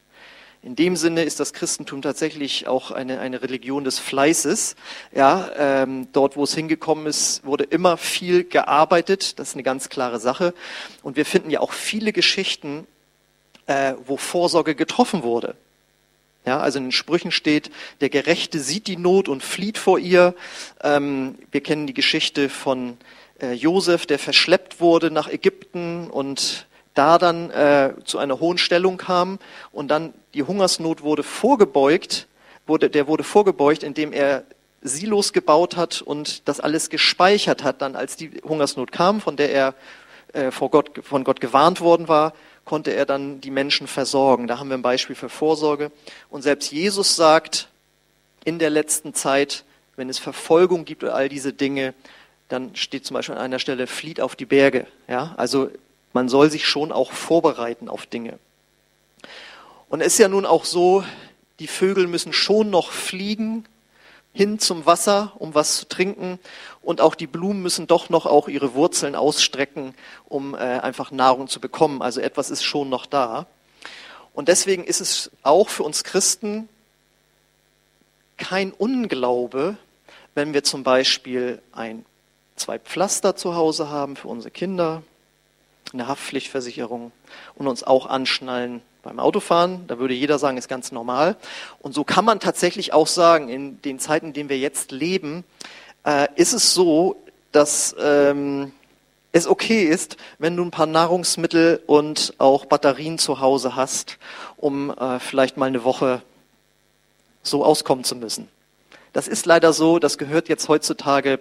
In 0.62 0.76
dem 0.76 0.94
Sinne 0.94 1.22
ist 1.22 1.40
das 1.40 1.54
Christentum 1.54 2.02
tatsächlich 2.02 2.68
auch 2.68 2.90
eine, 2.90 3.20
eine 3.20 3.40
Religion 3.40 3.82
des 3.82 3.98
Fleißes. 3.98 4.76
Ja, 5.14 5.50
ähm, 5.56 6.08
dort, 6.12 6.36
wo 6.36 6.44
es 6.44 6.54
hingekommen 6.54 7.06
ist, 7.06 7.46
wurde 7.46 7.64
immer 7.64 7.96
viel 7.96 8.44
gearbeitet. 8.44 9.38
Das 9.38 9.48
ist 9.48 9.54
eine 9.54 9.62
ganz 9.62 9.88
klare 9.88 10.20
Sache. 10.20 10.52
Und 11.02 11.16
wir 11.16 11.24
finden 11.24 11.48
ja 11.48 11.60
auch 11.60 11.72
viele 11.72 12.12
Geschichten, 12.12 12.86
äh, 13.70 13.94
wo 14.04 14.16
Vorsorge 14.16 14.74
getroffen 14.74 15.22
wurde. 15.22 15.54
Ja, 16.44 16.58
also 16.58 16.78
in 16.78 16.86
den 16.86 16.92
Sprüchen 16.92 17.30
steht, 17.30 17.70
der 18.00 18.08
Gerechte 18.08 18.58
sieht 18.58 18.88
die 18.88 18.96
Not 18.96 19.28
und 19.28 19.44
flieht 19.44 19.78
vor 19.78 19.98
ihr. 19.98 20.34
Ähm, 20.82 21.38
wir 21.52 21.60
kennen 21.60 21.86
die 21.86 21.94
Geschichte 21.94 22.48
von 22.48 22.96
äh, 23.40 23.52
Josef, 23.52 24.06
der 24.06 24.18
verschleppt 24.18 24.80
wurde 24.80 25.12
nach 25.12 25.28
Ägypten 25.28 26.10
und 26.10 26.66
da 26.94 27.18
dann 27.18 27.50
äh, 27.50 27.92
zu 28.04 28.18
einer 28.18 28.40
hohen 28.40 28.58
Stellung 28.58 28.96
kam 28.96 29.38
und 29.70 29.88
dann 29.88 30.14
die 30.34 30.42
Hungersnot 30.42 31.02
wurde 31.02 31.22
vorgebeugt, 31.22 32.26
wurde, 32.66 32.90
der 32.90 33.06
wurde 33.06 33.22
vorgebeugt, 33.22 33.84
indem 33.84 34.12
er 34.12 34.42
Silos 34.82 35.32
gebaut 35.32 35.76
hat 35.76 36.02
und 36.02 36.48
das 36.48 36.58
alles 36.58 36.90
gespeichert 36.90 37.62
hat. 37.62 37.82
Dann, 37.82 37.94
als 37.94 38.16
die 38.16 38.32
Hungersnot 38.42 38.90
kam, 38.90 39.20
von 39.20 39.36
der 39.36 39.52
er 39.52 39.74
äh, 40.32 40.50
vor 40.50 40.70
Gott, 40.70 40.90
von 41.04 41.22
Gott 41.22 41.40
gewarnt 41.40 41.80
worden 41.80 42.08
war, 42.08 42.32
konnte 42.70 42.94
er 42.94 43.04
dann 43.04 43.40
die 43.40 43.50
Menschen 43.50 43.88
versorgen. 43.88 44.46
Da 44.46 44.60
haben 44.60 44.68
wir 44.68 44.76
ein 44.76 44.82
Beispiel 44.82 45.16
für 45.16 45.28
Vorsorge. 45.28 45.90
Und 46.28 46.42
selbst 46.42 46.70
Jesus 46.70 47.16
sagt 47.16 47.66
in 48.44 48.60
der 48.60 48.70
letzten 48.70 49.12
Zeit, 49.12 49.64
wenn 49.96 50.08
es 50.08 50.20
Verfolgung 50.20 50.84
gibt 50.84 51.02
oder 51.02 51.16
all 51.16 51.28
diese 51.28 51.52
Dinge, 51.52 51.94
dann 52.48 52.76
steht 52.76 53.04
zum 53.04 53.14
Beispiel 53.14 53.34
an 53.34 53.40
einer 53.40 53.58
Stelle, 53.58 53.88
flieht 53.88 54.20
auf 54.20 54.36
die 54.36 54.44
Berge. 54.44 54.86
Ja, 55.08 55.34
also 55.36 55.68
man 56.12 56.28
soll 56.28 56.48
sich 56.48 56.68
schon 56.68 56.92
auch 56.92 57.10
vorbereiten 57.10 57.88
auf 57.88 58.06
Dinge. 58.06 58.38
Und 59.88 60.00
es 60.00 60.12
ist 60.12 60.18
ja 60.18 60.28
nun 60.28 60.46
auch 60.46 60.64
so, 60.64 61.02
die 61.58 61.66
Vögel 61.66 62.06
müssen 62.06 62.32
schon 62.32 62.70
noch 62.70 62.92
fliegen, 62.92 63.64
hin 64.40 64.58
zum 64.58 64.86
Wasser, 64.86 65.32
um 65.38 65.54
was 65.54 65.76
zu 65.76 65.86
trinken. 65.86 66.38
Und 66.80 67.02
auch 67.02 67.14
die 67.14 67.26
Blumen 67.26 67.60
müssen 67.60 67.86
doch 67.86 68.08
noch 68.08 68.24
auch 68.24 68.48
ihre 68.48 68.72
Wurzeln 68.72 69.14
ausstrecken, 69.14 69.94
um 70.30 70.54
äh, 70.54 70.58
einfach 70.58 71.10
Nahrung 71.10 71.46
zu 71.46 71.60
bekommen. 71.60 72.00
Also 72.00 72.22
etwas 72.22 72.48
ist 72.48 72.64
schon 72.64 72.88
noch 72.88 73.04
da. 73.04 73.46
Und 74.32 74.48
deswegen 74.48 74.84
ist 74.84 75.02
es 75.02 75.30
auch 75.42 75.68
für 75.68 75.82
uns 75.82 76.04
Christen 76.04 76.70
kein 78.38 78.72
Unglaube, 78.72 79.76
wenn 80.34 80.54
wir 80.54 80.64
zum 80.64 80.84
Beispiel 80.84 81.60
ein, 81.72 82.06
zwei 82.56 82.78
Pflaster 82.78 83.36
zu 83.36 83.54
Hause 83.54 83.90
haben 83.90 84.16
für 84.16 84.28
unsere 84.28 84.50
Kinder, 84.50 85.02
eine 85.92 86.06
Haftpflichtversicherung 86.06 87.12
und 87.56 87.66
uns 87.68 87.84
auch 87.84 88.06
anschnallen, 88.06 88.80
beim 89.02 89.18
Autofahren. 89.18 89.86
Da 89.86 89.98
würde 89.98 90.14
jeder 90.14 90.38
sagen, 90.38 90.56
ist 90.56 90.68
ganz 90.68 90.92
normal. 90.92 91.36
Und 91.80 91.94
so 91.94 92.04
kann 92.04 92.24
man 92.24 92.40
tatsächlich 92.40 92.92
auch 92.92 93.06
sagen, 93.06 93.48
in 93.48 93.80
den 93.82 93.98
Zeiten, 93.98 94.26
in 94.26 94.32
denen 94.32 94.48
wir 94.48 94.58
jetzt 94.58 94.92
leben, 94.92 95.44
äh, 96.04 96.28
ist 96.36 96.52
es 96.52 96.74
so, 96.74 97.16
dass 97.52 97.94
ähm, 98.00 98.72
es 99.32 99.46
okay 99.46 99.84
ist, 99.84 100.16
wenn 100.38 100.56
du 100.56 100.64
ein 100.64 100.70
paar 100.70 100.86
Nahrungsmittel 100.86 101.82
und 101.86 102.34
auch 102.38 102.64
Batterien 102.66 103.18
zu 103.18 103.40
Hause 103.40 103.76
hast, 103.76 104.18
um 104.56 104.90
äh, 104.90 105.18
vielleicht 105.18 105.56
mal 105.56 105.66
eine 105.66 105.84
Woche 105.84 106.22
so 107.42 107.64
auskommen 107.64 108.04
zu 108.04 108.16
müssen. 108.16 108.48
Das 109.12 109.28
ist 109.28 109.46
leider 109.46 109.72
so, 109.72 109.98
das 109.98 110.18
gehört 110.18 110.48
jetzt 110.48 110.68
heutzutage 110.68 111.40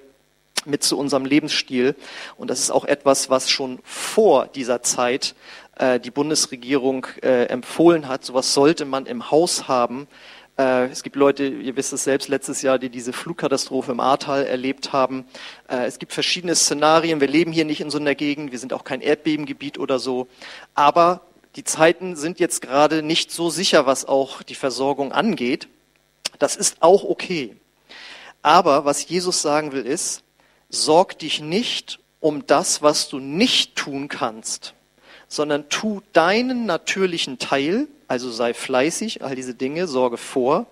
mit 0.66 0.84
zu 0.84 0.98
unserem 0.98 1.26
Lebensstil. 1.26 1.96
Und 2.38 2.50
das 2.50 2.60
ist 2.60 2.72
auch 2.72 2.86
etwas, 2.86 3.30
was 3.30 3.50
schon 3.50 3.80
vor 3.84 4.48
dieser 4.48 4.82
Zeit 4.82 5.36
äh, 5.80 6.00
die 6.00 6.12
Bundesregierung 6.12 7.08
äh, 7.24 7.46
empfohlen 7.46 8.08
hat. 8.08 8.24
Sowas 8.24 8.54
sollte 8.54 8.86
man 8.86 9.08
im 9.08 9.32
Haus 9.32 9.68
haben. 9.68 10.08
Äh, 10.58 10.88
es 10.90 11.04
gibt 11.04 11.16
Leute, 11.16 11.46
ihr 11.48 11.76
wisst 11.76 11.94
es 11.94 12.04
selbst, 12.04 12.28
letztes 12.28 12.62
Jahr, 12.62 12.78
die 12.78 12.90
diese 12.90 13.14
Flugkatastrophe 13.14 13.94
im 13.94 14.00
Ahrtal 14.00 14.46
erlebt 14.46 14.94
haben. 14.94 15.26
Äh, 15.68 15.86
es 15.86 15.98
gibt 15.98 16.14
verschiedene 16.14 16.56
Szenarien. 16.56 17.22
Wir 17.22 17.28
leben 17.28 17.52
hier 17.52 17.66
nicht 17.66 17.82
in 17.82 17.90
so 17.90 17.98
einer 17.98 18.14
Gegend. 18.14 18.52
Wir 18.52 18.60
sind 18.60 18.74
auch 18.74 18.84
kein 18.84 19.02
Erdbebengebiet 19.02 19.80
oder 19.80 20.00
so. 20.00 20.28
Aber 20.76 21.22
die 21.56 21.64
Zeiten 21.64 22.16
sind 22.16 22.40
jetzt 22.40 22.62
gerade 22.62 23.02
nicht 23.02 23.32
so 23.32 23.50
sicher, 23.50 23.86
was 23.86 24.06
auch 24.06 24.44
die 24.44 24.56
Versorgung 24.56 25.12
angeht. 25.12 25.68
Das 26.38 26.56
ist 26.56 26.78
auch 26.82 27.04
okay. 27.04 27.56
Aber 28.42 28.86
was 28.86 29.08
Jesus 29.08 29.42
sagen 29.42 29.72
will, 29.72 29.86
ist, 29.86 30.24
sorg 30.70 31.18
dich 31.20 31.42
nicht 31.42 32.00
um 32.20 32.46
das, 32.46 32.82
was 32.82 33.10
du 33.10 33.20
nicht 33.20 33.76
tun 33.76 34.08
kannst, 34.10 34.74
sondern 35.30 35.70
tu 35.70 36.02
deinen 36.12 36.66
natürlichen 36.66 37.40
Teil, 37.40 37.88
also 38.10 38.30
sei 38.30 38.54
fleißig, 38.54 39.24
all 39.24 39.36
diese 39.36 39.54
Dinge, 39.54 39.88
sorge 39.88 40.18
vor, 40.18 40.66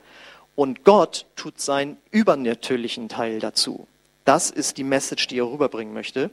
und 0.55 0.83
Gott 0.83 1.25
tut 1.35 1.61
seinen 1.61 1.97
übernatürlichen 2.11 3.07
Teil 3.07 3.39
dazu. 3.39 3.87
Das 4.25 4.49
ist 4.49 4.77
die 4.77 4.83
Message, 4.83 5.27
die 5.27 5.37
er 5.37 5.49
rüberbringen 5.49 5.93
möchte. 5.93 6.31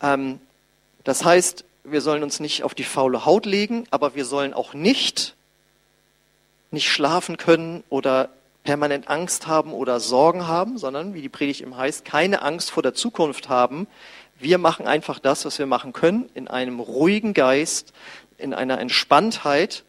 Ähm, 0.00 0.40
das 1.04 1.24
heißt, 1.24 1.64
wir 1.84 2.00
sollen 2.00 2.24
uns 2.24 2.40
nicht 2.40 2.64
auf 2.64 2.74
die 2.74 2.84
faule 2.84 3.24
Haut 3.24 3.46
legen, 3.46 3.84
aber 3.90 4.14
wir 4.14 4.24
sollen 4.24 4.54
auch 4.54 4.74
nicht 4.74 5.34
nicht 6.72 6.90
schlafen 6.90 7.36
können 7.36 7.84
oder 7.90 8.30
permanent 8.64 9.08
Angst 9.08 9.46
haben 9.46 9.72
oder 9.72 10.00
Sorgen 10.00 10.46
haben, 10.46 10.78
sondern, 10.78 11.14
wie 11.14 11.22
die 11.22 11.28
Predigt 11.28 11.60
im 11.60 11.76
heißt, 11.76 12.04
keine 12.04 12.42
Angst 12.42 12.70
vor 12.70 12.82
der 12.82 12.94
Zukunft 12.94 13.48
haben. 13.48 13.86
Wir 14.42 14.58
machen 14.58 14.86
einfach 14.86 15.18
das, 15.18 15.44
was 15.44 15.58
wir 15.58 15.66
machen 15.66 15.92
können, 15.92 16.28
in 16.34 16.48
einem 16.48 16.80
ruhigen 16.80 17.32
Geist, 17.32 17.92
in 18.36 18.52
einer 18.52 18.78
Entspanntheit. 18.80 19.84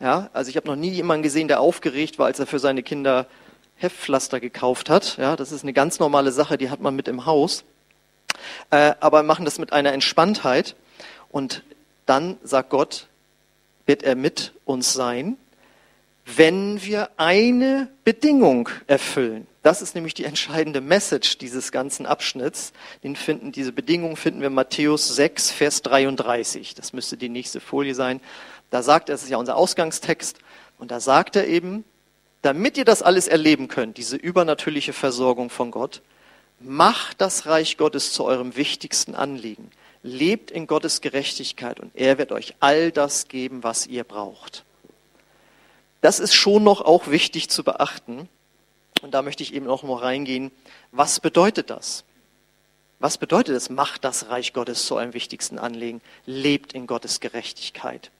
Ja, 0.00 0.30
also 0.32 0.48
ich 0.48 0.56
habe 0.56 0.68
noch 0.68 0.76
nie 0.76 0.90
jemanden 0.90 1.22
gesehen, 1.22 1.48
der 1.48 1.60
aufgeregt 1.60 2.18
war, 2.18 2.26
als 2.26 2.38
er 2.38 2.46
für 2.46 2.58
seine 2.58 2.82
Kinder 2.82 3.26
Heftpflaster 3.76 4.40
gekauft 4.40 4.88
hat. 4.88 5.16
Ja, 5.18 5.36
das 5.36 5.52
ist 5.52 5.64
eine 5.64 5.72
ganz 5.72 5.98
normale 5.98 6.32
Sache, 6.32 6.56
die 6.56 6.70
hat 6.70 6.80
man 6.80 6.96
mit 6.96 7.08
im 7.08 7.26
Haus. 7.26 7.64
Äh, 8.70 8.94
aber 9.00 9.22
machen 9.22 9.44
das 9.44 9.58
mit 9.58 9.72
einer 9.72 9.92
Entspanntheit. 9.92 10.76
Und 11.30 11.62
dann 12.06 12.38
sagt 12.42 12.70
Gott, 12.70 13.08
wird 13.84 14.02
er 14.02 14.14
mit 14.14 14.52
uns 14.64 14.92
sein 14.92 15.36
wenn 16.26 16.82
wir 16.82 17.10
eine 17.16 17.88
Bedingung 18.04 18.68
erfüllen. 18.88 19.46
Das 19.66 19.82
ist 19.82 19.96
nämlich 19.96 20.14
die 20.14 20.22
entscheidende 20.22 20.80
Message 20.80 21.38
dieses 21.38 21.72
ganzen 21.72 22.06
Abschnitts. 22.06 22.72
Den 23.02 23.16
finden, 23.16 23.50
diese 23.50 23.72
Bedingung 23.72 24.14
finden 24.14 24.38
wir 24.38 24.46
in 24.46 24.54
Matthäus 24.54 25.08
6, 25.08 25.50
Vers 25.50 25.82
33. 25.82 26.76
Das 26.76 26.92
müsste 26.92 27.16
die 27.16 27.28
nächste 27.28 27.58
Folie 27.58 27.96
sein. 27.96 28.20
Da 28.70 28.84
sagt 28.84 29.08
er, 29.08 29.14
das 29.14 29.24
ist 29.24 29.28
ja 29.28 29.38
unser 29.38 29.56
Ausgangstext, 29.56 30.38
und 30.78 30.92
da 30.92 31.00
sagt 31.00 31.34
er 31.34 31.48
eben, 31.48 31.84
damit 32.42 32.78
ihr 32.78 32.84
das 32.84 33.02
alles 33.02 33.26
erleben 33.26 33.66
könnt, 33.66 33.96
diese 33.96 34.14
übernatürliche 34.14 34.92
Versorgung 34.92 35.50
von 35.50 35.72
Gott, 35.72 36.00
macht 36.60 37.20
das 37.20 37.46
Reich 37.46 37.76
Gottes 37.76 38.12
zu 38.12 38.22
eurem 38.22 38.54
wichtigsten 38.54 39.16
Anliegen. 39.16 39.72
Lebt 40.04 40.52
in 40.52 40.68
Gottes 40.68 41.00
Gerechtigkeit 41.00 41.80
und 41.80 41.90
er 41.96 42.18
wird 42.18 42.30
euch 42.30 42.54
all 42.60 42.92
das 42.92 43.26
geben, 43.26 43.64
was 43.64 43.88
ihr 43.88 44.04
braucht 44.04 44.62
das 46.06 46.20
ist 46.20 46.34
schon 46.34 46.62
noch 46.62 46.82
auch 46.82 47.08
wichtig 47.08 47.50
zu 47.50 47.64
beachten. 47.64 48.28
Und 49.02 49.12
da 49.12 49.22
möchte 49.22 49.42
ich 49.42 49.54
eben 49.54 49.68
auch 49.68 49.82
noch 49.82 50.02
reingehen. 50.02 50.50
Was 50.92 51.20
bedeutet 51.20 51.70
das? 51.70 52.04
Was 52.98 53.18
bedeutet 53.18 53.54
es? 53.54 53.68
Macht 53.68 54.04
das 54.04 54.30
Reich 54.30 54.52
Gottes 54.52 54.86
zu 54.86 54.96
eurem 54.96 55.12
wichtigsten 55.12 55.58
Anliegen. 55.58 56.00
Lebt 56.24 56.72
in 56.72 56.86
Gottes 56.86 57.20
Gerechtigkeit. 57.20 58.10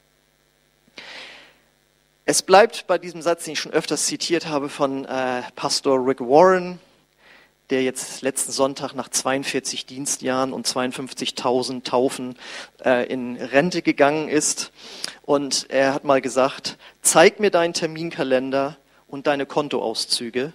Es 2.26 2.42
bleibt 2.42 2.86
bei 2.86 2.98
diesem 2.98 3.22
Satz, 3.22 3.44
den 3.44 3.52
ich 3.52 3.60
schon 3.60 3.72
öfters 3.72 4.06
zitiert 4.06 4.46
habe 4.46 4.68
von 4.68 5.04
äh, 5.04 5.42
Pastor 5.54 6.04
Rick 6.06 6.20
Warren, 6.20 6.80
der 7.70 7.82
jetzt 7.82 8.20
letzten 8.22 8.52
Sonntag 8.52 8.94
nach 8.94 9.08
42 9.08 9.86
Dienstjahren 9.86 10.52
und 10.52 10.66
52.000 10.66 11.84
Taufen 11.84 12.36
äh, 12.84 13.06
in 13.06 13.36
Rente 13.36 13.80
gegangen 13.80 14.28
ist. 14.28 14.72
Und 15.22 15.70
er 15.70 15.94
hat 15.94 16.04
mal 16.04 16.20
gesagt, 16.20 16.78
zeig 17.00 17.40
mir 17.40 17.50
deinen 17.50 17.74
Terminkalender 17.74 18.76
und 19.08 19.26
deine 19.26 19.46
Kontoauszüge 19.46 20.52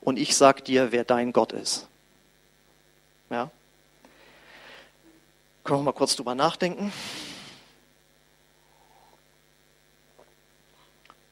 und 0.00 0.18
ich 0.18 0.36
sag 0.36 0.64
dir, 0.64 0.92
wer 0.92 1.04
dein 1.04 1.32
Gott 1.32 1.52
ist. 1.52 1.88
Ja? 3.30 3.50
Können 5.64 5.80
wir 5.80 5.84
mal 5.84 5.92
kurz 5.92 6.16
drüber 6.16 6.34
nachdenken? 6.34 6.92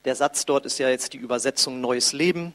Der 0.04 0.14
Satz 0.14 0.46
dort 0.46 0.66
ist 0.66 0.78
ja 0.78 0.88
jetzt 0.88 1.14
die 1.14 1.18
Übersetzung 1.18 1.80
Neues 1.80 2.12
Leben. 2.12 2.54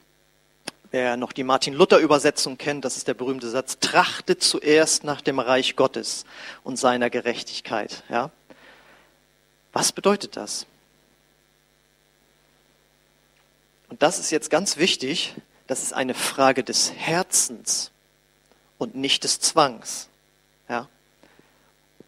Wer 0.90 1.16
noch 1.16 1.32
die 1.32 1.42
Martin-Luther-Übersetzung 1.42 2.56
kennt, 2.56 2.84
das 2.84 2.96
ist 2.96 3.08
der 3.08 3.14
berühmte 3.14 3.48
Satz, 3.48 3.78
trachtet 3.78 4.42
zuerst 4.42 5.04
nach 5.04 5.22
dem 5.22 5.38
Reich 5.38 5.74
Gottes 5.74 6.24
und 6.64 6.78
seiner 6.78 7.10
Gerechtigkeit. 7.10 8.04
Ja? 8.08 8.30
Was 9.72 9.92
bedeutet 9.92 10.36
das? 10.36 10.66
Und 13.88 14.02
das 14.02 14.18
ist 14.18 14.30
jetzt 14.30 14.48
ganz 14.48 14.76
wichtig, 14.76 15.34
das 15.72 15.82
ist 15.82 15.94
eine 15.94 16.12
Frage 16.12 16.64
des 16.64 16.92
Herzens 16.92 17.92
und 18.76 18.94
nicht 18.94 19.24
des 19.24 19.40
Zwangs. 19.40 20.08
Ja? 20.68 20.86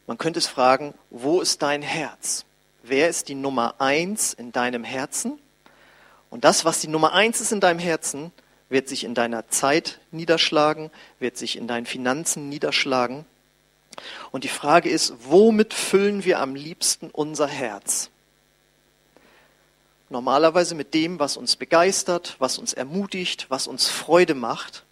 Man 0.07 0.19
könnte 0.19 0.39
es 0.39 0.47
fragen, 0.47 0.93
wo 1.09 1.41
ist 1.41 1.63
dein 1.63 1.81
Herz? 1.81 2.45
Wer 2.83 3.09
ist 3.09 3.31
die 3.31 3.35
Nummer 3.35 3.77
eins 3.79 4.35
in 4.35 4.53
deinem 4.53 4.85
Herzen? 4.85 5.39
Und 6.29 6.45
das, 6.45 6.67
was 6.67 6.81
die 6.81 6.89
Nummer 6.89 7.15
eins 7.15 7.41
ist 7.41 7.53
in 7.53 7.61
deinem 7.61 7.79
Herzen, 7.79 8.33
wird 8.69 8.87
sich 8.87 9.03
in 9.03 9.15
deiner 9.15 9.49
Zeit 9.49 9.99
niederschlagen, 10.11 10.91
wird 11.19 11.39
sich 11.39 11.57
in 11.57 11.67
deinen 11.67 11.87
Finanzen 11.87 12.51
niederschlagen. 12.51 13.25
Und 14.31 14.45
die 14.45 14.49
Frage 14.49 14.91
ist, 14.91 15.15
womit 15.21 15.73
füllen 15.73 16.27
wir 16.27 16.41
am 16.41 16.55
liebsten 16.55 17.09
unser 17.09 17.47
Herz? 17.47 18.11
Normalerweise 20.11 20.75
mit 20.75 20.95
dem, 20.95 21.19
was 21.19 21.37
uns 21.37 21.57
begeistert, 21.57 22.37
was 22.39 22.59
uns 22.59 22.73
ermutigt, 22.73 23.47
was 23.49 23.67
uns 23.67 23.89
Freude 23.89 24.35
macht. 24.35 24.85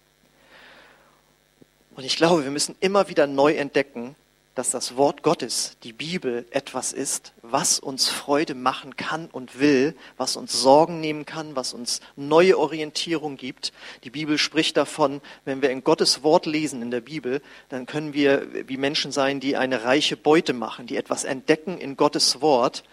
Und 1.95 2.03
ich 2.03 2.15
glaube, 2.15 2.43
wir 2.43 2.51
müssen 2.51 2.75
immer 2.79 3.07
wieder 3.09 3.27
neu 3.27 3.53
entdecken, 3.53 4.15
dass 4.55 4.69
das 4.69 4.95
Wort 4.97 5.23
Gottes, 5.23 5.77
die 5.83 5.93
Bibel, 5.93 6.45
etwas 6.51 6.93
ist, 6.93 7.33
was 7.41 7.79
uns 7.79 8.07
Freude 8.07 8.53
machen 8.53 8.95
kann 8.95 9.27
und 9.31 9.59
will, 9.59 9.95
was 10.17 10.35
uns 10.35 10.53
Sorgen 10.53 10.99
nehmen 10.99 11.25
kann, 11.25 11.55
was 11.55 11.73
uns 11.73 12.01
neue 12.15 12.59
Orientierung 12.59 13.35
gibt. 13.35 13.73
Die 14.03 14.11
Bibel 14.11 14.37
spricht 14.37 14.77
davon, 14.77 15.21
wenn 15.45 15.63
wir 15.63 15.71
in 15.71 15.83
Gottes 15.83 16.21
Wort 16.21 16.45
lesen 16.45 16.83
in 16.83 16.91
der 16.91 17.01
Bibel, 17.01 17.41
dann 17.69 17.87
können 17.87 18.13
wir 18.13 18.47
wie 18.67 18.77
Menschen 18.77 19.11
sein, 19.11 19.39
die 19.39 19.57
eine 19.57 19.83
reiche 19.85 20.17
Beute 20.17 20.53
machen, 20.53 20.85
die 20.85 20.97
etwas 20.97 21.23
entdecken 21.23 21.79
in 21.79 21.97
Gottes 21.97 22.41
Wort. 22.41 22.83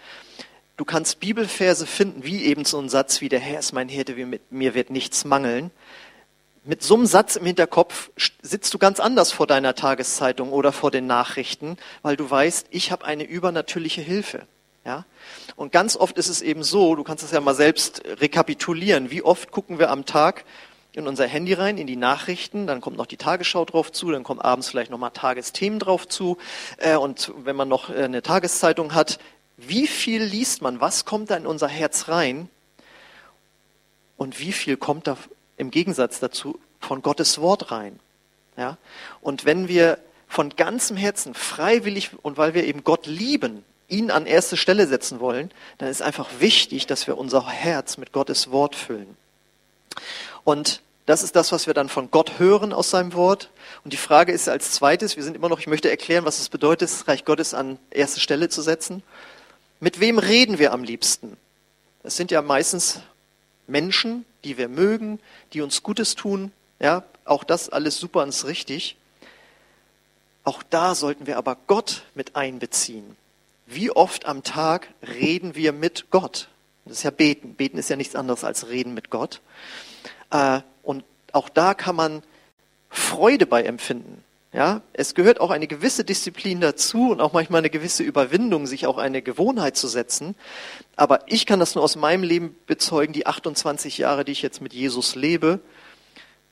Du 0.81 0.87
kannst 0.87 1.21
Bibelverse 1.21 1.87
finden, 1.87 2.25
wie 2.25 2.43
eben 2.47 2.65
so 2.65 2.79
ein 2.79 2.89
Satz 2.89 3.21
wie 3.21 3.29
der 3.29 3.39
Herr 3.39 3.59
ist 3.59 3.75
mein 3.75 3.91
Hirte, 3.91 4.17
mir 4.49 4.75
wird 4.75 4.89
nichts 4.89 5.27
mangeln 5.27 5.71
mit 6.65 6.83
so 6.83 6.95
einem 6.95 7.05
Satz 7.05 7.37
im 7.37 7.45
Hinterkopf 7.45 8.11
sitzt 8.41 8.73
du 8.73 8.79
ganz 8.79 8.99
anders 8.99 9.31
vor 9.31 9.47
deiner 9.47 9.75
Tageszeitung 9.75 10.53
oder 10.53 10.73
vor 10.73 10.91
den 10.91 11.07
Nachrichten, 11.07 11.77
weil 12.01 12.17
du 12.17 12.31
weißt, 12.31 12.69
ich 12.71 12.93
habe 12.93 13.05
eine 13.05 13.25
übernatürliche 13.25 14.01
Hilfe. 14.01 14.47
Ja? 14.87 15.05
Und 15.55 15.71
ganz 15.71 15.97
oft 15.97 16.17
ist 16.17 16.29
es 16.29 16.41
eben 16.41 16.63
so, 16.63 16.95
du 16.95 17.05
kannst 17.05 17.25
es 17.25 17.31
ja 17.31 17.43
mal 17.43 17.55
selbst 17.55 18.03
rekapitulieren, 18.07 19.11
wie 19.11 19.23
oft 19.23 19.51
gucken 19.51 19.79
wir 19.79 19.91
am 19.91 20.07
Tag 20.07 20.47
in 20.93 21.07
unser 21.07 21.27
Handy 21.27 21.53
rein, 21.53 21.77
in 21.77 21.87
die 21.87 21.97
Nachrichten, 21.97 22.67
dann 22.67 22.81
kommt 22.81 22.97
noch 22.97 23.07
die 23.07 23.17
Tagesschau 23.17 23.65
drauf 23.65 23.93
zu, 23.93 24.11
dann 24.11 24.23
kommen 24.23 24.41
abends 24.41 24.69
vielleicht 24.69 24.91
nochmal 24.91 25.13
Tagesthemen 25.13 25.79
drauf 25.79 26.09
zu 26.09 26.39
äh, 26.79 26.97
und 26.97 27.33
wenn 27.45 27.55
man 27.55 27.69
noch 27.69 27.91
äh, 27.91 28.05
eine 28.05 28.23
Tageszeitung 28.23 28.95
hat, 28.95 29.19
wie 29.69 29.87
viel 29.87 30.23
liest 30.23 30.63
man, 30.63 30.81
was 30.81 31.05
kommt 31.05 31.31
da 31.31 31.37
in 31.37 31.47
unser 31.47 31.69
Herz 31.69 32.09
rein 32.09 32.49
und 34.17 34.39
wie 34.39 34.53
viel 34.53 34.77
kommt 34.77 35.07
da 35.07 35.17
im 35.57 35.71
Gegensatz 35.71 36.21
dazu 36.21 36.59
von 36.81 37.03
Gottes 37.03 37.41
Wort 37.41 37.71
rein. 37.71 37.99
Ja? 38.57 38.79
Und 39.21 39.45
wenn 39.45 39.69
wir 39.69 39.99
von 40.29 40.51
ganzem 40.51 40.97
Herzen 40.97 41.35
freiwillig 41.35 42.11
und 42.23 42.37
weil 42.37 42.55
wir 42.55 42.65
eben 42.65 42.85
Gott 42.85 43.07
lieben, 43.07 43.65
ihn 43.89 44.11
an 44.11 44.27
erste 44.27 44.57
Stelle 44.57 44.87
setzen 44.87 45.21
wollen, 45.21 45.51
dann 45.79 45.89
ist 45.89 46.03
einfach 46.03 46.29
wichtig, 46.39 46.87
dass 46.87 47.07
wir 47.07 47.19
unser 47.19 47.49
Herz 47.49 47.99
mit 47.99 48.13
Gottes 48.13 48.51
Wort 48.51 48.77
füllen. 48.77 49.17
Und 50.45 50.81
das 51.07 51.25
ist 51.25 51.35
das, 51.35 51.51
was 51.51 51.67
wir 51.67 51.75
dann 51.75 51.89
von 51.89 52.11
Gott 52.11 52.39
hören 52.39 52.73
aus 52.73 52.91
seinem 52.91 53.15
Wort. 53.15 53.51
Und 53.83 53.93
die 53.93 53.97
Frage 53.97 54.31
ist 54.31 54.49
als 54.49 54.71
zweites, 54.71 55.17
wir 55.17 55.25
sind 55.25 55.35
immer 55.35 55.49
noch, 55.49 55.59
ich 55.59 55.67
möchte 55.67 55.91
erklären, 55.91 56.25
was 56.25 56.39
es 56.39 56.49
bedeutet, 56.49 56.89
das 56.89 57.09
Reich 57.09 57.25
Gottes 57.25 57.53
an 57.53 57.79
erste 57.91 58.21
Stelle 58.21 58.49
zu 58.49 58.63
setzen. 58.63 59.03
Mit 59.81 59.99
wem 59.99 60.19
reden 60.19 60.59
wir 60.59 60.73
am 60.73 60.85
liebsten? 60.85 61.39
Es 62.03 62.17
sind 62.17 62.31
ja 62.31 62.43
meistens 62.43 63.01
Menschen, 63.67 64.27
die 64.45 64.59
wir 64.59 64.69
mögen, 64.69 65.21
die 65.55 65.63
uns 65.63 65.83
Gutes 65.83 66.15
tun. 66.15 66.53
Ja, 66.79 67.03
auch 67.25 67.45
das 67.45 67.71
alles 67.71 67.99
super 67.99 68.23
und 68.23 68.45
richtig. 68.45 68.97
Auch 70.45 70.63
da 70.63 70.95
sollten 70.95 71.27
wir 71.27 71.39
aber 71.39 71.57
Gott 71.67 72.03
mit 72.15 72.37
einbeziehen. 72.37 73.17
Wie 73.67 73.91
oft 73.91 74.27
am 74.27 74.43
Tag 74.43 74.89
reden 75.03 75.55
wir 75.55 75.73
mit 75.73 76.11
Gott? 76.11 76.49
Das 76.85 76.99
ist 76.99 77.03
ja 77.05 77.11
Beten. 77.11 77.55
Beten 77.55 77.79
ist 77.79 77.89
ja 77.89 77.97
nichts 77.97 78.17
anderes 78.17 78.45
als 78.45 78.69
Reden 78.69 78.93
mit 78.93 79.11
Gott. 79.11 79.41
Äh, 80.31 80.61
und 80.83 81.05
auch 81.33 81.49
da 81.49 81.73
kann 81.73 81.97
man 81.97 82.23
Freude 82.91 83.47
bei 83.47 83.63
empfinden. 83.63 84.25
Ja, 84.53 84.83
es 84.93 85.15
gehört 85.15 85.41
auch 85.41 85.51
eine 85.51 85.69
gewisse 85.69 86.03
Disziplin 86.03 86.61
dazu 86.61 87.11
und 87.11 87.21
auch 87.21 87.33
manchmal 87.33 87.61
eine 87.61 87.71
gewisse 87.71 88.03
Überwindung, 88.03 88.67
sich 88.67 88.87
auch 88.87 88.99
eine 88.99 89.23
Gewohnheit 89.23 89.77
zu 89.77 89.87
setzen. 89.87 90.35
Aber 90.97 91.21
ich 91.27 91.47
kann 91.47 91.61
das 91.61 91.77
nur 91.77 91.85
aus 91.85 91.95
meinem 91.95 92.25
Leben 92.25 92.57
bezeugen, 92.67 93.13
die 93.13 93.27
28 93.27 93.99
Jahre, 93.99 94.25
die 94.25 94.33
ich 94.33 94.43
jetzt 94.43 94.61
mit 94.61 94.73
Jesus 94.73 95.15
lebe. 95.15 95.61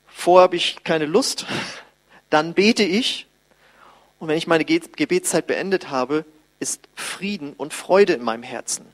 Vorher 0.06 0.44
habe 0.44 0.56
ich 0.56 0.84
keine 0.84 1.06
Lust, 1.06 1.46
dann 2.30 2.54
bete 2.54 2.84
ich 2.84 3.26
und 4.20 4.28
wenn 4.28 4.38
ich 4.38 4.46
meine 4.46 4.64
Gebetszeit 4.64 5.46
beendet 5.46 5.90
habe, 5.90 6.24
ist 6.60 6.80
Frieden 6.94 7.52
und 7.52 7.72
Freude 7.72 8.14
in 8.14 8.22
meinem 8.22 8.42
Herzen. 8.42 8.86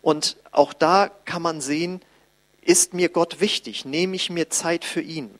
Und 0.00 0.36
auch 0.52 0.72
da 0.72 1.10
kann 1.24 1.42
man 1.42 1.60
sehen, 1.60 2.00
ist 2.60 2.94
mir 2.94 3.08
Gott 3.08 3.40
wichtig? 3.40 3.84
Nehme 3.84 4.16
ich 4.16 4.30
mir 4.30 4.50
Zeit 4.50 4.84
für 4.84 5.00
ihn? 5.00 5.30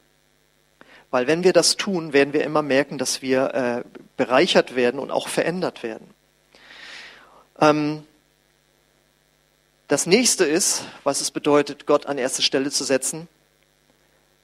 Weil 1.11 1.27
wenn 1.27 1.44
wir 1.44 1.53
das 1.53 1.77
tun, 1.77 2.12
werden 2.12 2.33
wir 2.33 2.44
immer 2.44 2.62
merken, 2.62 2.99
dass 2.99 3.23
wir 3.23 3.55
äh, 3.55 3.99
bereichert 4.16 4.77
werden 4.77 5.01
und 5.01 5.11
auch 5.11 5.29
verändert 5.29 5.83
werden. 5.83 6.09
Ähm, 7.61 8.05
das 9.88 10.05
nächste 10.05 10.44
ist, 10.44 10.83
was 11.03 11.23
es 11.23 11.31
bedeutet, 11.31 11.87
Gott 11.87 12.07
an 12.07 12.18
erste 12.18 12.42
Stelle 12.42 12.71
zu 12.71 12.85
setzen. 12.85 13.27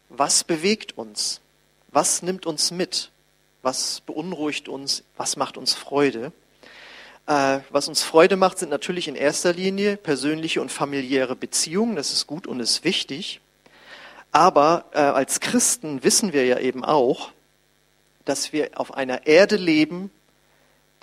Was 0.09 0.43
bewegt 0.43 0.97
uns? 0.97 1.41
Was 1.89 2.23
nimmt 2.23 2.47
uns 2.47 2.71
mit? 2.71 3.11
Was 3.61 4.01
beunruhigt 4.01 4.69
uns? 4.69 5.05
Was 5.17 5.37
macht 5.37 5.59
uns 5.59 5.75
Freude? 5.75 6.33
Äh, 7.27 7.61
was 7.71 7.89
uns 7.89 8.03
Freude 8.03 8.37
macht, 8.37 8.59
sind 8.59 8.71
natürlich 8.71 9.07
in 9.07 9.17
erster 9.17 9.53
Linie 9.53 9.97
persönliche 9.99 10.63
und 10.63 10.73
familiäre 10.73 11.37
Beziehungen. 11.37 11.97
Das 11.97 12.11
ist 12.11 12.27
gut 12.27 12.47
und 12.47 12.61
ist 12.61 12.85
wichtig. 12.85 13.41
Aber 14.35 14.87
äh, 14.93 14.99
als 14.99 15.39
Christen 15.39 16.03
wissen 16.03 16.33
wir 16.33 16.45
ja 16.45 16.59
eben 16.59 16.85
auch, 16.85 17.31
dass 18.25 18.53
wir 18.53 18.71
auf 18.75 18.93
einer 18.93 19.29
Erde 19.29 19.55
leben, 19.55 20.11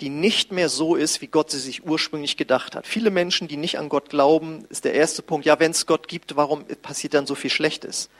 die 0.02 0.10
nicht 0.10 0.52
mehr 0.52 0.68
so 0.68 0.96
ist, 0.96 1.22
wie 1.22 1.28
Gott 1.28 1.50
sie 1.50 1.58
sich 1.58 1.86
ursprünglich 1.86 2.36
gedacht 2.36 2.76
hat. 2.76 2.86
Viele 2.86 3.08
Menschen, 3.10 3.48
die 3.48 3.56
nicht 3.56 3.78
an 3.78 3.88
Gott 3.88 4.10
glauben, 4.10 4.66
ist 4.68 4.84
der 4.84 4.92
erste 4.92 5.22
Punkt, 5.22 5.46
ja, 5.46 5.58
wenn 5.58 5.70
es 5.70 5.86
Gott 5.86 6.08
gibt, 6.08 6.36
warum 6.36 6.66
passiert 6.82 7.14
dann 7.14 7.26
so 7.26 7.34
viel 7.34 7.48
Schlechtes? 7.48 8.10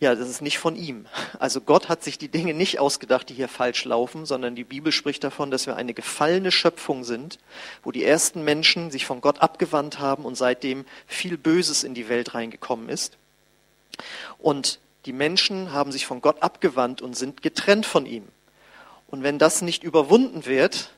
Ja, 0.00 0.14
das 0.14 0.30
ist 0.30 0.40
nicht 0.40 0.58
von 0.58 0.74
ihm. 0.74 1.04
Also 1.38 1.60
Gott 1.60 1.90
hat 1.90 2.02
sich 2.02 2.16
die 2.16 2.28
Dinge 2.28 2.54
nicht 2.54 2.78
ausgedacht, 2.78 3.28
die 3.28 3.34
hier 3.34 3.48
falsch 3.48 3.84
laufen, 3.84 4.24
sondern 4.24 4.54
die 4.54 4.64
Bibel 4.64 4.90
spricht 4.90 5.22
davon, 5.22 5.50
dass 5.50 5.66
wir 5.66 5.76
eine 5.76 5.92
gefallene 5.92 6.50
Schöpfung 6.50 7.04
sind, 7.04 7.38
wo 7.82 7.92
die 7.92 8.04
ersten 8.04 8.42
Menschen 8.42 8.90
sich 8.90 9.04
von 9.04 9.20
Gott 9.20 9.42
abgewandt 9.42 9.98
haben 9.98 10.24
und 10.24 10.34
seitdem 10.34 10.86
viel 11.06 11.36
Böses 11.36 11.84
in 11.84 11.92
die 11.92 12.08
Welt 12.08 12.32
reingekommen 12.32 12.88
ist. 12.88 13.18
Und 14.38 14.78
die 15.06 15.12
Menschen 15.12 15.72
haben 15.72 15.92
sich 15.92 16.06
von 16.06 16.20
Gott 16.20 16.42
abgewandt 16.42 17.02
und 17.02 17.16
sind 17.16 17.42
getrennt 17.42 17.86
von 17.86 18.06
ihm. 18.06 18.26
Und 19.08 19.22
wenn 19.22 19.38
das 19.38 19.62
nicht 19.62 19.84
überwunden 19.84 20.46
wird, 20.46 20.90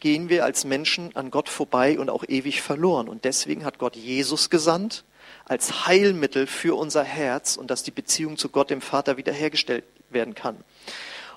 gehen 0.00 0.28
wir 0.28 0.44
als 0.44 0.64
Menschen 0.64 1.14
an 1.16 1.30
Gott 1.30 1.48
vorbei 1.48 1.98
und 1.98 2.10
auch 2.10 2.24
ewig 2.26 2.62
verloren. 2.62 3.08
Und 3.08 3.24
deswegen 3.24 3.64
hat 3.64 3.78
Gott 3.78 3.96
Jesus 3.96 4.50
gesandt 4.50 5.04
als 5.44 5.86
Heilmittel 5.86 6.46
für 6.46 6.76
unser 6.76 7.02
Herz 7.02 7.56
und 7.56 7.70
dass 7.70 7.82
die 7.82 7.90
Beziehung 7.90 8.36
zu 8.36 8.48
Gott, 8.48 8.70
dem 8.70 8.80
Vater, 8.80 9.16
wiederhergestellt 9.16 9.84
werden 10.10 10.34
kann. 10.34 10.56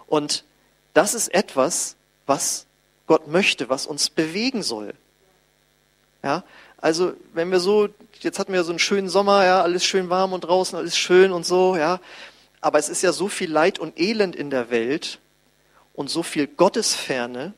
Und 0.07 0.43
das 0.93 1.13
ist 1.13 1.33
etwas, 1.33 1.95
was 2.25 2.65
Gott 3.07 3.27
möchte, 3.27 3.69
was 3.69 3.87
uns 3.87 4.09
bewegen 4.09 4.63
soll. 4.63 4.93
Ja, 6.23 6.43
also 6.77 7.13
wenn 7.33 7.51
wir 7.51 7.59
so, 7.59 7.89
jetzt 8.23 8.39
hatten 8.39 8.53
wir 8.53 8.63
so 8.63 8.71
einen 8.71 8.79
schönen 8.79 9.09
Sommer, 9.09 9.45
ja, 9.45 9.61
alles 9.61 9.85
schön 9.85 10.09
warm 10.09 10.33
und 10.33 10.41
draußen, 10.41 10.77
alles 10.77 10.97
schön 10.97 11.31
und 11.31 11.45
so, 11.45 11.75
ja. 11.75 11.99
Aber 12.61 12.77
es 12.79 12.89
ist 12.89 13.01
ja 13.01 13.11
so 13.11 13.27
viel 13.27 13.51
Leid 13.51 13.79
und 13.79 13.99
Elend 13.99 14.35
in 14.35 14.49
der 14.49 14.69
Welt 14.69 15.19
und 15.93 16.09
so 16.09 16.23
viel 16.23 16.47
Gottesferne. 16.47 17.53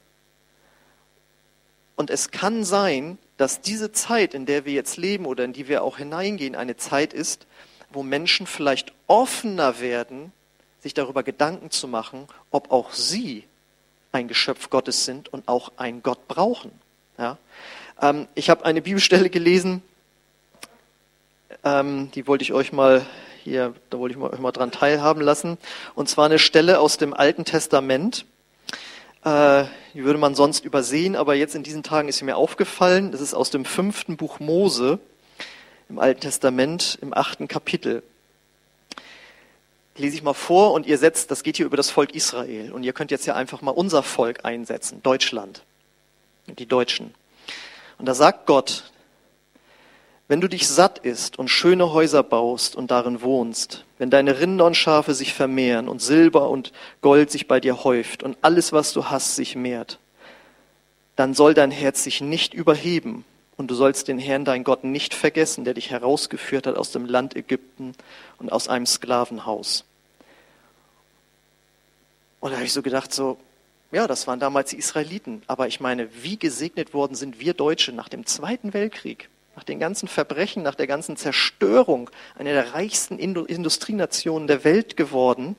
Und 1.96 2.10
es 2.10 2.32
kann 2.32 2.64
sein, 2.64 3.18
dass 3.38 3.62
diese 3.62 3.92
Zeit, 3.92 4.34
in 4.34 4.46
der 4.46 4.66
wir 4.66 4.74
jetzt 4.74 4.98
leben 4.98 5.26
oder 5.26 5.44
in 5.44 5.54
die 5.54 5.68
wir 5.68 5.84
auch 5.84 5.98
hineingehen, 5.98 6.56
eine 6.56 6.78
Zeit 6.78 7.14
ist, 7.14 7.46
wo 7.92 8.02
Menschen 8.02 8.48
vielleicht 8.48 8.94
offener 9.08 9.80
werden, 9.80 10.32
sich 10.80 10.94
darüber 10.94 11.24
Gedanken 11.24 11.72
zu 11.72 11.88
machen, 11.88 12.28
ob 12.52 12.72
auch 12.72 12.94
sie 12.94 13.44
ein 14.12 14.28
Geschöpf 14.28 14.70
Gottes 14.70 15.06
sind 15.06 15.32
und 15.32 15.48
auch 15.48 15.72
einen 15.78 16.04
Gott 16.04 16.28
brauchen. 16.28 16.72
Ja? 17.18 17.38
Ähm, 18.02 18.28
ich 18.36 18.50
habe 18.50 18.66
eine 18.66 18.82
Bibelstelle 18.82 19.30
gelesen, 19.30 19.82
ähm, 21.64 22.12
die 22.12 22.28
wollte 22.28 22.44
ich 22.44 22.54
euch 22.54 22.72
mal 22.72 23.06
hier, 23.44 23.74
da 23.90 24.00
wollte 24.00 24.16
ich 24.16 24.22
euch 24.22 24.40
mal 24.40 24.52
dran 24.52 24.72
teilhaben 24.72 25.22
lassen. 25.22 25.58
Und 25.96 26.10
zwar 26.10 26.26
eine 26.26 26.40
Stelle 26.40 26.80
aus 26.80 26.98
dem 26.98 27.14
Alten 27.14 27.46
Testament. 27.46 28.26
Äh, 29.24 29.66
die 29.94 30.04
würde 30.04 30.20
man 30.20 30.36
sonst 30.36 30.66
übersehen, 30.66 31.16
aber 31.16 31.36
jetzt 31.36 31.56
in 31.56 31.64
diesen 31.64 31.84
Tagen 31.84 32.08
ist 32.08 32.18
sie 32.18 32.26
mir 32.26 32.38
aufgefallen. 32.38 33.12
Das 33.12 33.22
ist 33.22 33.34
aus 33.34 33.50
dem 33.50 33.66
fünften 33.66 34.18
Buch 34.18 34.40
Mose 34.40 35.00
im 35.90 36.00
Alten 36.00 36.22
Testament 36.22 36.98
im 37.02 37.14
achten 37.14 37.48
Kapitel. 37.48 38.04
Lese 39.96 40.16
ich 40.16 40.24
mal 40.24 40.34
vor 40.34 40.74
und 40.74 40.88
ihr 40.88 40.98
setzt, 40.98 41.30
das 41.30 41.44
geht 41.44 41.58
hier 41.58 41.68
über 41.68 41.78
das 41.78 41.92
Volk 41.92 42.16
Israel. 42.16 42.72
Und 42.72 42.84
ihr 42.84 42.94
könnt 42.94 43.12
jetzt 43.12 43.26
ja 43.26 43.36
einfach 43.36 43.62
mal 43.62 43.72
unser 43.72 44.02
Volk 44.02 44.44
einsetzen, 44.44 45.04
Deutschland, 45.04 45.64
die 46.48 46.66
Deutschen. 46.66 47.14
Und 48.00 48.08
da 48.08 48.16
sagt 48.16 48.48
Gott, 48.48 48.92
Wenn 50.28 50.42
du 50.42 50.48
dich 50.48 50.68
satt 50.68 51.00
isst 51.00 51.38
und 51.38 51.50
schöne 51.50 51.92
Häuser 51.92 52.24
baust 52.24 52.76
und 52.76 52.92
darin 52.92 53.22
wohnst, 53.22 53.84
wenn 53.98 54.10
deine 54.10 54.40
Rinder 54.40 54.66
und 54.66 54.78
Schafe 54.78 55.14
sich 55.14 55.34
vermehren 55.34 55.88
und 55.88 56.02
Silber 56.02 56.50
und 56.50 56.72
Gold 57.02 57.30
sich 57.30 57.48
bei 57.48 57.60
dir 57.60 57.84
häuft 57.84 58.24
und 58.24 58.38
alles, 58.42 58.72
was 58.72 58.94
du 58.94 59.06
hast, 59.06 59.36
sich 59.36 59.56
mehrt, 59.56 60.00
dann 61.16 61.34
soll 61.34 61.54
dein 61.54 61.72
Herz 61.72 62.04
sich 62.04 62.22
nicht 62.22 62.54
überheben 62.54 63.26
und 63.58 63.70
du 63.70 63.76
sollst 63.76 64.08
den 64.08 64.18
Herrn, 64.18 64.46
dein 64.46 64.64
Gott, 64.64 64.84
nicht 64.84 65.14
vergessen, 65.14 65.66
der 65.66 65.74
dich 65.74 65.92
herausgeführt 65.92 66.68
hat 66.68 66.76
aus 66.76 66.92
dem 66.92 67.06
Land 67.06 67.36
Ägypten 67.36 67.94
und 68.40 68.52
aus 68.52 68.68
einem 68.68 68.86
Sklavenhaus. 68.86 69.86
Und 72.40 72.52
da 72.52 72.58
habe 72.58 72.66
ich 72.66 72.74
so 72.74 72.82
gedacht, 72.82 73.14
so, 73.14 73.38
ja, 73.92 74.08
das 74.08 74.26
waren 74.28 74.40
damals 74.40 74.72
die 74.72 74.78
Israeliten. 74.78 75.44
Aber 75.48 75.68
ich 75.68 75.80
meine, 75.80 76.10
wie 76.24 76.38
gesegnet 76.38 76.94
worden 76.94 77.16
sind 77.16 77.40
wir 77.40 77.54
Deutsche 77.54 77.94
nach 77.94 78.10
dem 78.10 78.26
Zweiten 78.26 78.74
Weltkrieg, 78.74 79.30
nach 79.56 79.64
den 79.64 79.80
ganzen 79.80 80.08
Verbrechen, 80.08 80.64
nach 80.64 80.76
der 80.76 80.88
ganzen 80.88 81.16
Zerstörung, 81.16 82.10
einer 82.36 82.54
der 82.54 82.74
reichsten 82.74 83.20
Industrienationen 83.20 84.48
der 84.48 84.64
Welt 84.64 84.98
geworden. 84.98 85.56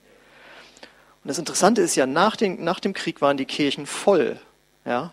Und 1.24 1.28
das 1.28 1.38
Interessante 1.38 1.80
ist 1.80 1.94
ja, 1.94 2.07
nach, 2.07 2.37
den, 2.37 2.62
nach 2.64 2.80
dem 2.80 2.92
Krieg 2.92 3.20
waren 3.20 3.37
die 3.37 3.46
Kirchen 3.46 3.87
voll. 3.87 4.38
Ja? 4.85 5.12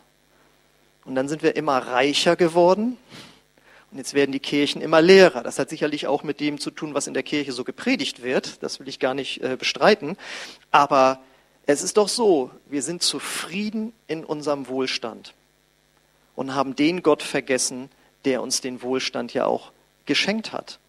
Und 1.06 1.16
dann 1.16 1.30
sind 1.30 1.44
wir 1.44 1.56
immer 1.56 1.78
reicher 1.78 2.36
geworden. 2.36 2.98
Und 3.92 3.98
jetzt 3.98 4.14
werden 4.14 4.32
die 4.32 4.40
Kirchen 4.40 4.82
immer 4.82 5.02
leerer. 5.02 5.44
Das 5.44 5.60
hat 5.60 5.70
sicherlich 5.70 6.08
auch 6.08 6.24
mit 6.24 6.40
dem 6.40 6.60
zu 6.60 6.72
tun, 6.72 6.94
was 6.94 7.08
in 7.08 7.14
der 7.14 7.24
Kirche 7.24 7.52
so 7.52 7.64
gepredigt 7.64 8.24
wird. 8.24 8.64
Das 8.64 8.80
will 8.80 8.88
ich 8.88 9.00
gar 9.00 9.14
nicht 9.14 9.44
äh, 9.44 9.58
bestreiten. 9.58 10.18
Aber 10.72 11.22
es 11.66 11.84
ist 11.84 11.98
doch 11.98 12.08
so, 12.08 12.52
wir 12.68 12.82
sind 12.82 13.04
zufrieden 13.04 13.94
in 14.08 14.24
unserem 14.24 14.68
Wohlstand 14.68 15.34
und 16.36 16.56
haben 16.56 16.76
den 16.76 17.04
Gott 17.04 17.22
vergessen, 17.22 17.90
der 18.26 18.42
uns 18.42 18.62
den 18.62 18.82
Wohlstand 18.82 19.34
ja 19.34 19.46
auch 19.46 19.72
geschenkt 20.06 20.54
hat. 20.54 20.80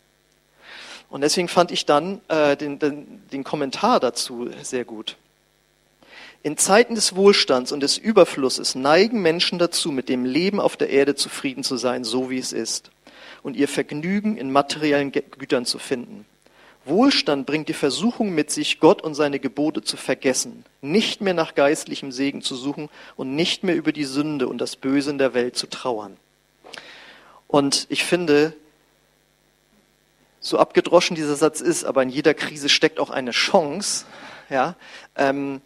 Und 1.09 1.21
deswegen 1.21 1.49
fand 1.49 1.71
ich 1.71 1.85
dann 1.85 2.21
äh, 2.29 2.57
den, 2.57 2.79
den, 2.79 3.23
den 3.31 3.45
Kommentar 3.45 4.01
dazu 4.01 4.49
sehr 4.63 4.85
gut. 4.85 5.17
In 6.43 6.57
Zeiten 6.57 6.95
des 6.97 7.15
Wohlstands 7.15 7.71
und 7.71 7.81
des 7.81 7.99
Überflusses 7.99 8.75
neigen 8.75 9.23
Menschen 9.23 9.59
dazu, 9.59 9.93
mit 9.93 10.09
dem 10.09 10.25
Leben 10.25 10.59
auf 10.59 10.77
der 10.77 10.91
Erde 10.91 11.15
zufrieden 11.15 11.63
zu 11.63 11.77
sein, 11.77 12.03
so 12.03 12.31
wie 12.31 12.39
es 12.39 12.53
ist, 12.53 12.91
und 13.43 13.57
ihr 13.57 13.69
Vergnügen 13.69 14.37
in 14.37 14.51
materiellen 14.51 15.13
Gütern 15.13 15.67
zu 15.67 15.79
finden. 15.79 16.25
Wohlstand 16.85 17.47
bringt 17.47 17.69
die 17.69 17.75
Versuchung 17.75 18.35
mit 18.35 18.51
sich, 18.51 18.81
Gott 18.81 19.03
und 19.03 19.15
seine 19.15 19.39
Gebote 19.39 19.83
zu 19.83 19.97
vergessen, 19.97 20.65
nicht 20.81 21.21
mehr 21.21 21.35
nach 21.35 21.55
geistlichem 21.55 22.11
Segen 22.11 22.43
zu 22.43 22.57
suchen 22.57 22.89
und 23.15 23.37
nicht 23.37 23.63
mehr 23.63 23.77
über 23.77 23.93
die 23.93 24.05
Sünde 24.05 24.49
und 24.49 24.59
das 24.59 24.75
Böse 24.75 25.11
in 25.11 25.19
der 25.19 25.35
Welt 25.35 25.57
zu 25.57 25.69
trauern. 25.69 26.17
Und 27.53 27.87
ich 27.91 28.05
finde, 28.05 28.55
so 30.41 30.59
abgedroschen 30.59 31.15
dieser 31.15 31.37
Satz 31.37 31.61
ist, 31.61 31.85
aber 31.85 32.03
in 32.03 32.09
jeder 32.09 32.33
Krise 32.33 32.71
steckt 32.71 32.99
auch 32.99 33.11
eine 33.11 33.33
Chance, 33.33 34.07
ja, 34.49 34.75
ähm, 35.17 35.61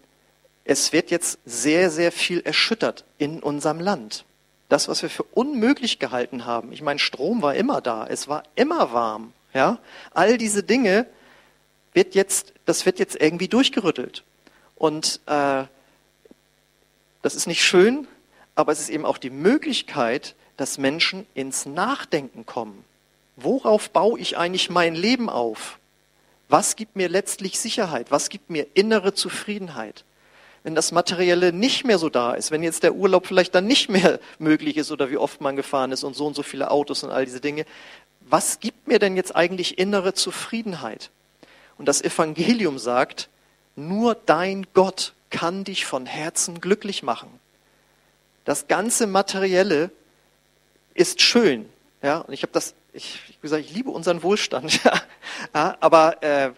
es 0.64 0.92
wird 0.92 1.12
jetzt 1.12 1.38
sehr, 1.46 1.92
sehr 1.92 2.11
viel 2.11 2.40
erschüttert 2.40 3.05
in 3.18 3.40
unserem 3.40 3.79
Land. 3.79 4.25
Das, 4.68 4.88
was 4.88 5.03
wir 5.03 5.09
für 5.09 5.22
unmöglich 5.22 6.01
gehalten 6.01 6.44
haben. 6.44 6.72
Ich 6.72 6.83
meine, 6.83 6.99
Strom 6.99 7.40
war 7.40 7.55
immer 7.55 7.81
da, 7.81 8.05
es 8.09 8.27
war 8.27 8.42
immer 8.57 8.92
warm. 8.92 9.33
Ja, 9.55 9.79
all 10.12 10.38
diese 10.38 10.64
Dinge 10.64 11.07
wird 11.92 12.16
jetzt, 12.16 12.53
das 12.64 12.85
wird 12.85 12.99
jetzt 12.99 13.14
irgendwie 13.14 13.46
durchgerüttelt. 13.46 14.25
Und 14.75 15.20
äh, 15.27 15.62
das 17.22 17.37
ist 17.37 17.46
nicht 17.46 17.62
schön, 17.62 18.09
aber 18.57 18.72
es 18.72 18.81
ist 18.81 18.88
eben 18.88 19.07
auch 19.07 19.18
die 19.18 19.31
Möglichkeit, 19.31 20.35
dass 20.57 20.79
Menschen 20.79 21.27
ins 21.35 21.66
Nachdenken 21.66 22.47
kommen. 22.47 22.85
Worauf 23.37 23.90
baue 23.90 24.19
ich 24.19 24.38
eigentlich 24.38 24.71
mein 24.71 24.95
Leben 24.95 25.29
auf? 25.29 25.79
Was 26.49 26.77
gibt 26.77 26.97
mir 26.97 27.09
letztlich 27.09 27.59
Sicherheit? 27.59 28.11
Was 28.11 28.29
gibt 28.29 28.51
mir 28.51 28.66
innere 28.75 29.14
Zufriedenheit? 29.14 30.05
Wenn 30.62 30.75
das 30.75 30.90
Materielle 30.90 31.53
nicht 31.53 31.85
mehr 31.85 31.99
so 31.99 32.09
da 32.09 32.35
ist, 32.35 32.51
wenn 32.51 32.62
jetzt 32.62 32.83
der 32.83 32.95
Urlaub 32.95 33.27
vielleicht 33.27 33.55
dann 33.55 33.66
nicht 33.66 33.88
mehr 33.88 34.19
möglich 34.38 34.77
ist 34.77 34.90
oder 34.90 35.11
wie 35.11 35.19
oft 35.19 35.40
man 35.40 35.57
gefahren 35.57 35.92
ist 35.92 36.05
und 36.05 36.16
so 36.16 36.27
und 36.27 36.35
so 36.35 36.42
viele 36.42 36.71
Autos 36.71 37.03
und 37.05 37.11
all 37.11 37.25
diese 37.25 37.40
Dinge, 37.40 37.66
was 38.21 38.59
gibt 38.59 38.88
mir 38.88 38.99
denn 38.99 39.16
jetzt 39.16 39.37
eigentlich 39.37 39.79
innere 39.79 40.14
Zufriedenheit? 40.14 41.11
Und 41.79 41.87
das 41.87 42.03
Evangelium 42.03 42.79
sagt, 42.79 43.29
nur 43.77 44.14
dein 44.14 44.66
Gott 44.73 45.12
kann 45.31 45.64
dich 45.64 45.85
von 45.85 46.07
Herzen 46.07 46.61
glücklich 46.61 47.03
machen. 47.03 47.29
Das 48.45 48.69
ganze 48.69 49.07
Materielle 49.07 49.90
ist 50.97 51.23
schön. 51.23 51.69
Ja, 52.03 52.19
und 52.19 52.33
ich 52.33 52.43
habe 52.43 52.53
das, 52.53 52.75
ich, 52.93 53.21
ich 53.29 53.41
gesagt, 53.41 53.65
ich 53.65 53.75
liebe 53.75 53.91
unseren 53.91 54.23
Wohlstand. 54.23 54.81
ja, 55.55 55.77
aber 55.81 56.23
äh, 56.23 56.53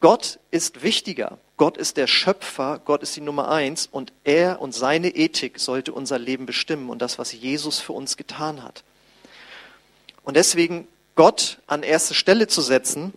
Gott 0.00 0.38
ist 0.50 0.82
wichtiger. 0.82 1.38
Gott 1.56 1.76
ist 1.76 1.96
der 1.96 2.06
Schöpfer, 2.06 2.80
Gott 2.84 3.02
ist 3.02 3.16
die 3.16 3.20
Nummer 3.20 3.50
eins 3.50 3.88
und 3.90 4.12
er 4.22 4.60
und 4.60 4.72
seine 4.72 5.08
Ethik 5.08 5.58
sollte 5.58 5.92
unser 5.92 6.18
Leben 6.18 6.46
bestimmen 6.46 6.88
und 6.88 7.02
das, 7.02 7.18
was 7.18 7.32
Jesus 7.32 7.80
für 7.80 7.92
uns 7.92 8.16
getan 8.16 8.62
hat. 8.62 8.84
Und 10.22 10.36
deswegen 10.36 10.86
Gott 11.16 11.58
an 11.66 11.82
erste 11.82 12.14
Stelle 12.14 12.46
zu 12.46 12.60
setzen, 12.60 13.12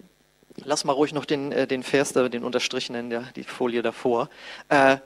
lass 0.55 0.85
mal 0.85 0.93
ruhig 0.93 1.13
noch 1.13 1.25
den, 1.25 1.51
äh, 1.51 1.67
den 1.67 1.83
Vers, 1.83 2.13
den 2.13 2.43
Unterstrichen 2.43 2.95
in 2.95 3.09
der 3.11 3.21
die 3.35 3.43
Folie 3.43 3.83
davor, 3.83 4.29
äh, 4.69 4.97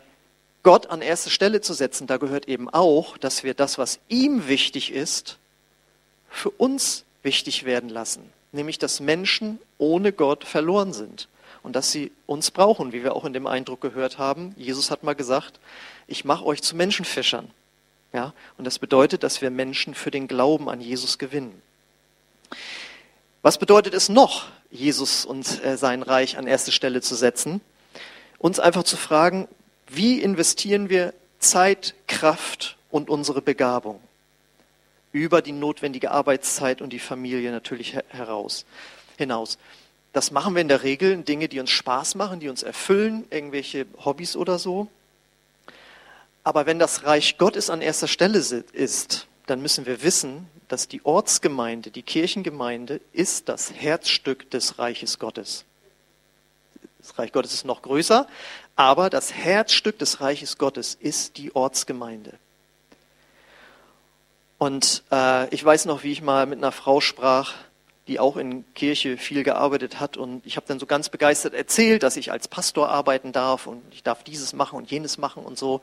Gott 0.65 0.87
an 0.87 1.03
erste 1.03 1.29
Stelle 1.29 1.61
zu 1.61 1.75
setzen, 1.75 2.07
da 2.07 2.17
gehört 2.17 2.47
eben 2.47 2.71
auch, 2.71 3.19
dass 3.19 3.43
wir 3.43 3.53
das, 3.53 3.77
was 3.77 3.99
ihm 4.09 4.47
wichtig 4.47 4.91
ist, 4.91 5.37
für 6.27 6.49
uns 6.49 7.03
wichtig 7.21 7.65
werden 7.65 7.87
lassen. 7.87 8.33
Nämlich, 8.51 8.79
dass 8.79 8.99
Menschen 8.99 9.59
ohne 9.77 10.11
Gott 10.11 10.43
verloren 10.43 10.91
sind 10.91 11.27
und 11.61 11.75
dass 11.75 11.91
sie 11.91 12.11
uns 12.25 12.49
brauchen, 12.49 12.93
wie 12.93 13.03
wir 13.03 13.15
auch 13.15 13.25
in 13.25 13.33
dem 13.33 13.45
Eindruck 13.45 13.79
gehört 13.79 14.17
haben. 14.17 14.55
Jesus 14.57 14.89
hat 14.89 15.03
mal 15.03 15.13
gesagt, 15.13 15.59
ich 16.07 16.25
mache 16.25 16.43
euch 16.43 16.63
zu 16.63 16.75
Menschenfischern. 16.75 17.51
Ja, 18.11 18.33
und 18.57 18.65
das 18.65 18.79
bedeutet, 18.79 19.21
dass 19.21 19.43
wir 19.43 19.51
Menschen 19.51 19.93
für 19.93 20.09
den 20.09 20.27
Glauben 20.27 20.67
an 20.67 20.81
Jesus 20.81 21.19
gewinnen. 21.19 21.61
Was 23.43 23.59
bedeutet 23.59 23.93
es 23.93 24.09
noch, 24.09 24.47
Jesus 24.71 25.25
und 25.25 25.63
äh, 25.63 25.77
sein 25.77 26.01
Reich 26.01 26.39
an 26.39 26.47
erste 26.47 26.71
Stelle 26.71 27.01
zu 27.01 27.13
setzen? 27.13 27.61
Uns 28.39 28.59
einfach 28.59 28.83
zu 28.83 28.97
fragen, 28.97 29.47
wie 29.87 30.21
investieren 30.21 30.89
wir 30.89 31.13
Zeit, 31.39 31.93
Kraft 32.07 32.77
und 32.89 33.09
unsere 33.09 33.41
Begabung 33.41 33.99
über 35.11 35.41
die 35.41 35.53
notwendige 35.53 36.11
Arbeitszeit 36.11 36.81
und 36.81 36.91
die 36.91 36.99
Familie 36.99 37.51
natürlich 37.51 37.95
heraus, 38.09 38.65
hinaus. 39.17 39.57
Das 40.11 40.31
machen 40.31 40.55
wir 40.55 40.61
in 40.61 40.67
der 40.67 40.83
Regel 40.83 41.11
in 41.11 41.25
Dinge, 41.25 41.47
die 41.47 41.59
uns 41.59 41.71
Spaß 41.71 42.15
machen, 42.15 42.39
die 42.39 42.49
uns 42.49 42.63
erfüllen, 42.63 43.25
irgendwelche 43.29 43.85
Hobbys 44.03 44.35
oder 44.35 44.59
so. 44.59 44.87
Aber 46.43 46.65
wenn 46.65 46.79
das 46.79 47.05
Reich 47.05 47.37
Gottes 47.37 47.69
an 47.69 47.81
erster 47.81 48.07
Stelle 48.07 48.39
ist, 48.39 49.27
dann 49.45 49.61
müssen 49.61 49.85
wir 49.85 50.03
wissen, 50.03 50.47
dass 50.67 50.87
die 50.87 51.05
Ortsgemeinde, 51.05 51.91
die 51.91 52.01
Kirchengemeinde, 52.01 53.01
ist 53.13 53.49
das 53.49 53.73
Herzstück 53.73 54.49
des 54.51 54.79
Reiches 54.79 55.19
Gottes. 55.19 55.65
Das 57.05 57.19
Reich 57.19 57.31
Gottes 57.31 57.53
ist 57.53 57.65
noch 57.65 57.83
größer, 57.83 58.27
aber 58.75 59.11
das 59.11 59.31
Herzstück 59.31 59.99
des 59.99 60.21
Reiches 60.21 60.57
Gottes 60.57 60.95
ist 60.99 61.37
die 61.37 61.55
Ortsgemeinde. 61.55 62.33
Und 64.57 65.03
äh, 65.11 65.47
ich 65.53 65.63
weiß 65.63 65.85
noch, 65.85 66.01
wie 66.01 66.11
ich 66.11 66.23
mal 66.23 66.47
mit 66.47 66.57
einer 66.57 66.71
Frau 66.71 67.01
sprach, 67.01 67.53
die 68.07 68.19
auch 68.19 68.37
in 68.37 68.65
Kirche 68.73 69.17
viel 69.17 69.43
gearbeitet 69.43 69.99
hat. 69.99 70.17
Und 70.17 70.43
ich 70.47 70.55
habe 70.55 70.65
dann 70.67 70.79
so 70.79 70.87
ganz 70.87 71.09
begeistert 71.09 71.53
erzählt, 71.53 72.01
dass 72.01 72.17
ich 72.17 72.31
als 72.31 72.47
Pastor 72.47 72.89
arbeiten 72.89 73.31
darf 73.31 73.67
und 73.67 73.83
ich 73.91 74.01
darf 74.01 74.23
dieses 74.23 74.53
machen 74.53 74.77
und 74.77 74.89
jenes 74.89 75.19
machen 75.19 75.45
und 75.45 75.59
so. 75.59 75.81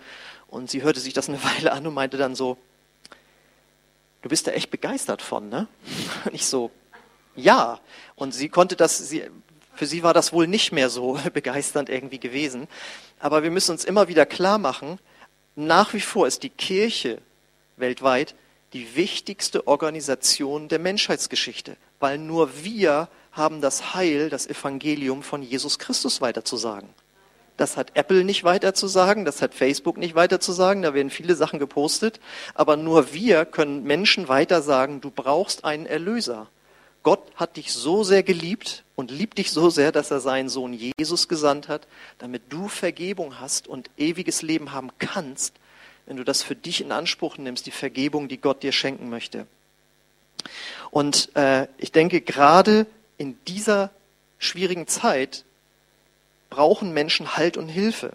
Und 0.49 0.71
sie 0.71 0.83
hörte 0.83 0.99
sich 0.99 1.15
das 1.15 1.29
eine 1.29 1.43
Weile 1.57 1.71
an 1.71 1.87
und 1.87 1.95
meinte 1.95 2.17
dann 2.17 2.35
so, 2.35 2.57
du 4.23 4.29
bist 4.29 4.49
da 4.49 4.51
echt 4.51 4.73
begeistert 4.73 5.23
von, 5.23 5.49
ne? 5.49 5.69
Und 6.25 6.35
ich 6.35 6.47
so, 6.47 6.73
ja. 7.37 7.79
Und 8.15 8.33
sie 8.33 8.49
konnte 8.49 8.77
das, 8.77 8.99
sie, 8.99 9.25
für 9.75 9.87
sie 9.87 10.03
war 10.03 10.15
das 10.15 10.33
wohl 10.33 10.47
nicht 10.47 10.73
mehr 10.73 10.91
so 10.91 11.19
begeisternd 11.33 11.89
irgendwie 11.89 12.21
gewesen. 12.21 12.69
Aber 13.21 13.43
wir 13.43 13.51
müssen 13.51 13.73
uns 13.73 13.85
immer 13.85 14.09
wieder 14.09 14.27
klar 14.27 14.59
machen, 14.59 14.99
nach 15.55 15.93
wie 15.93 16.01
vor 16.01 16.27
ist 16.27 16.43
die 16.43 16.51
Kirche 16.51 17.19
weltweit 17.77 18.35
die 18.73 18.97
wichtigste 18.97 19.67
Organisation 19.67 20.69
der 20.69 20.79
Menschheitsgeschichte, 20.79 21.77
weil 22.01 22.19
nur 22.19 22.65
wir 22.65 23.09
haben 23.33 23.61
das 23.61 23.95
Heil, 23.95 24.31
das 24.31 24.47
Evangelium 24.47 25.23
von 25.23 25.43
Jesus 25.43 25.79
Christus 25.79 26.21
weiterzusagen. 26.21 26.89
Das 27.59 27.77
hat 27.77 27.93
Apple 27.95 28.25
nicht 28.25 28.45
weiter 28.45 28.73
zu 28.73 28.87
sagen, 28.87 29.25
das 29.25 29.43
hat 29.43 29.55
Facebook 29.55 29.99
nicht 29.99 30.15
weiter 30.15 30.41
zu 30.41 30.53
sagen, 30.53 30.83
da 30.83 30.95
werden 30.95 31.11
viele 31.11 31.35
Sachen 31.35 31.59
gepostet, 31.59 32.19
aber 32.55 32.77
nur 32.77 33.13
wir 33.13 33.45
können 33.45 33.85
Menschen 33.85 34.29
weiter 34.29 34.63
sagen, 34.63 35.01
du 35.03 35.11
brauchst 35.11 35.65
einen 35.65 35.87
Erlöser. 35.87 36.49
Gott 37.03 37.21
hat 37.37 37.57
dich 37.57 37.73
so 37.73 38.05
sehr 38.05 38.23
geliebt 38.23 38.85
und 39.03 39.11
liebt 39.11 39.39
dich 39.39 39.51
so 39.51 39.69
sehr, 39.69 39.91
dass 39.91 40.13
er 40.13 40.21
seinen 40.21 40.49
Sohn 40.49 40.79
Jesus 40.97 41.27
gesandt 41.27 41.67
hat, 41.67 41.89
damit 42.19 42.45
du 42.51 42.69
Vergebung 42.69 43.41
hast 43.41 43.67
und 43.67 43.91
ewiges 43.99 44.43
Leben 44.43 44.71
haben 44.71 44.91
kannst, 45.01 45.55
wenn 46.07 46.17
du 46.17 46.23
das 46.23 46.45
für 46.45 46.55
dich 46.55 46.81
in 46.81 46.93
Anspruch 46.93 47.37
nimmst, 47.37 47.67
die 47.67 47.73
Vergebung, 47.73 48.29
die 48.29 48.39
Gott 48.39 48.63
dir 48.63 48.71
schenken 48.71 49.11
möchte. 49.11 49.49
Und 50.93 51.35
äh, 51.35 51.67
ich 51.79 51.91
denke, 51.91 52.21
gerade 52.21 52.87
in 53.19 53.37
dieser 53.49 53.91
schwierigen 54.39 54.87
Zeit 54.87 55.43
brauchen 56.49 56.95
Menschen 56.95 57.37
Halt 57.37 57.57
und 57.57 57.69
Hilfe. 57.69 58.13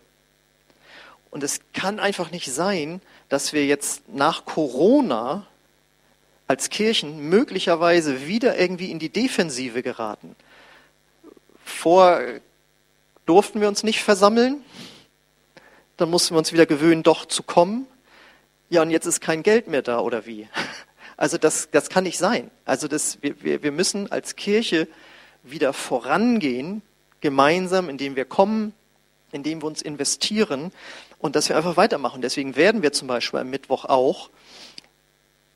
Und 1.32 1.44
es 1.44 1.60
kann 1.74 2.00
einfach 2.00 2.32
nicht 2.32 2.50
sein, 2.50 3.02
dass 3.28 3.52
wir 3.52 3.66
jetzt 3.66 4.08
nach 4.08 4.46
Corona 4.46 5.46
als 6.48 6.70
Kirchen 6.70 7.28
möglicherweise 7.28 8.26
wieder 8.26 8.58
irgendwie 8.58 8.90
in 8.90 9.00
die 9.00 9.10
Defensive 9.10 9.84
geraten. 9.84 10.38
Vor 11.68 12.22
durften 13.26 13.60
wir 13.60 13.68
uns 13.68 13.84
nicht 13.84 14.02
versammeln, 14.02 14.64
dann 15.98 16.10
mussten 16.10 16.34
wir 16.34 16.40
uns 16.40 16.54
wieder 16.54 16.66
gewöhnen, 16.66 17.04
doch 17.04 17.26
zu 17.26 17.44
kommen. 17.44 17.86
Ja, 18.70 18.82
und 18.82 18.90
jetzt 18.90 19.06
ist 19.06 19.20
kein 19.20 19.44
Geld 19.44 19.68
mehr 19.68 19.82
da, 19.82 20.00
oder 20.00 20.26
wie? 20.26 20.48
Also 21.20 21.40
das, 21.40 21.70
das 21.72 21.90
kann 21.90 22.04
nicht 22.04 22.20
sein. 22.20 22.52
Also 22.64 22.88
das, 22.88 23.18
wir, 23.24 23.64
wir, 23.64 23.72
müssen 23.72 24.12
als 24.12 24.36
Kirche 24.36 24.88
wieder 25.42 25.74
vorangehen, 25.74 26.84
gemeinsam, 27.22 27.90
indem 27.90 28.16
wir 28.16 28.26
kommen, 28.26 28.72
indem 29.32 29.64
wir 29.64 29.66
uns 29.66 29.82
investieren 29.82 30.72
und 31.18 31.36
dass 31.36 31.50
wir 31.50 31.58
einfach 31.58 31.76
weitermachen. 31.76 32.22
Deswegen 32.22 32.56
werden 32.56 32.84
wir 32.84 32.94
zum 32.94 33.08
Beispiel 33.08 33.40
am 33.40 33.50
Mittwoch 33.50 33.86
auch, 33.86 34.30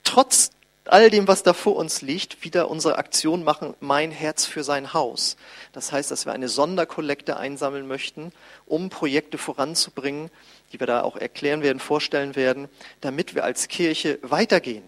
trotz 0.04 0.50
all 0.86 1.10
dem, 1.10 1.28
was 1.28 1.44
da 1.44 1.54
vor 1.54 1.76
uns 1.76 2.02
liegt, 2.02 2.44
wieder 2.44 2.70
unsere 2.70 2.98
Aktion 2.98 3.44
machen, 3.44 3.76
mein 3.80 4.12
Herz 4.12 4.46
für 4.46 4.64
sein 4.64 4.94
Haus. 4.94 5.38
Das 5.74 5.92
heißt, 5.92 6.10
dass 6.10 6.26
wir 6.26 6.34
eine 6.34 6.50
Sonderkollekte 6.50 7.38
einsammeln 7.38 7.88
möchten, 7.88 8.32
um 8.66 8.90
Projekte 8.90 9.38
voranzubringen, 9.38 10.30
die 10.72 10.80
wir 10.80 10.88
da 10.88 11.04
auch 11.04 11.16
erklären 11.16 11.62
werden, 11.62 11.80
vorstellen 11.80 12.36
werden, 12.36 12.68
damit 13.02 13.36
wir 13.36 13.44
als 13.44 13.68
Kirche 13.68 14.20
weitergehen. 14.22 14.84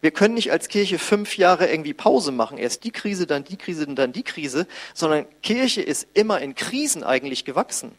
Wir 0.00 0.10
können 0.10 0.34
nicht 0.34 0.50
als 0.50 0.66
Kirche 0.66 0.98
fünf 0.98 1.36
Jahre 1.36 1.70
irgendwie 1.70 1.94
Pause 1.94 2.32
machen, 2.32 2.58
erst 2.58 2.82
die 2.82 2.90
Krise, 2.90 3.26
dann 3.26 3.44
die 3.44 3.56
Krise, 3.56 3.86
dann 3.86 4.12
die 4.12 4.24
Krise, 4.24 4.66
sondern 4.94 5.26
Kirche 5.42 5.80
ist 5.80 6.08
immer 6.14 6.40
in 6.40 6.56
Krisen 6.56 7.04
eigentlich 7.04 7.44
gewachsen. 7.44 7.92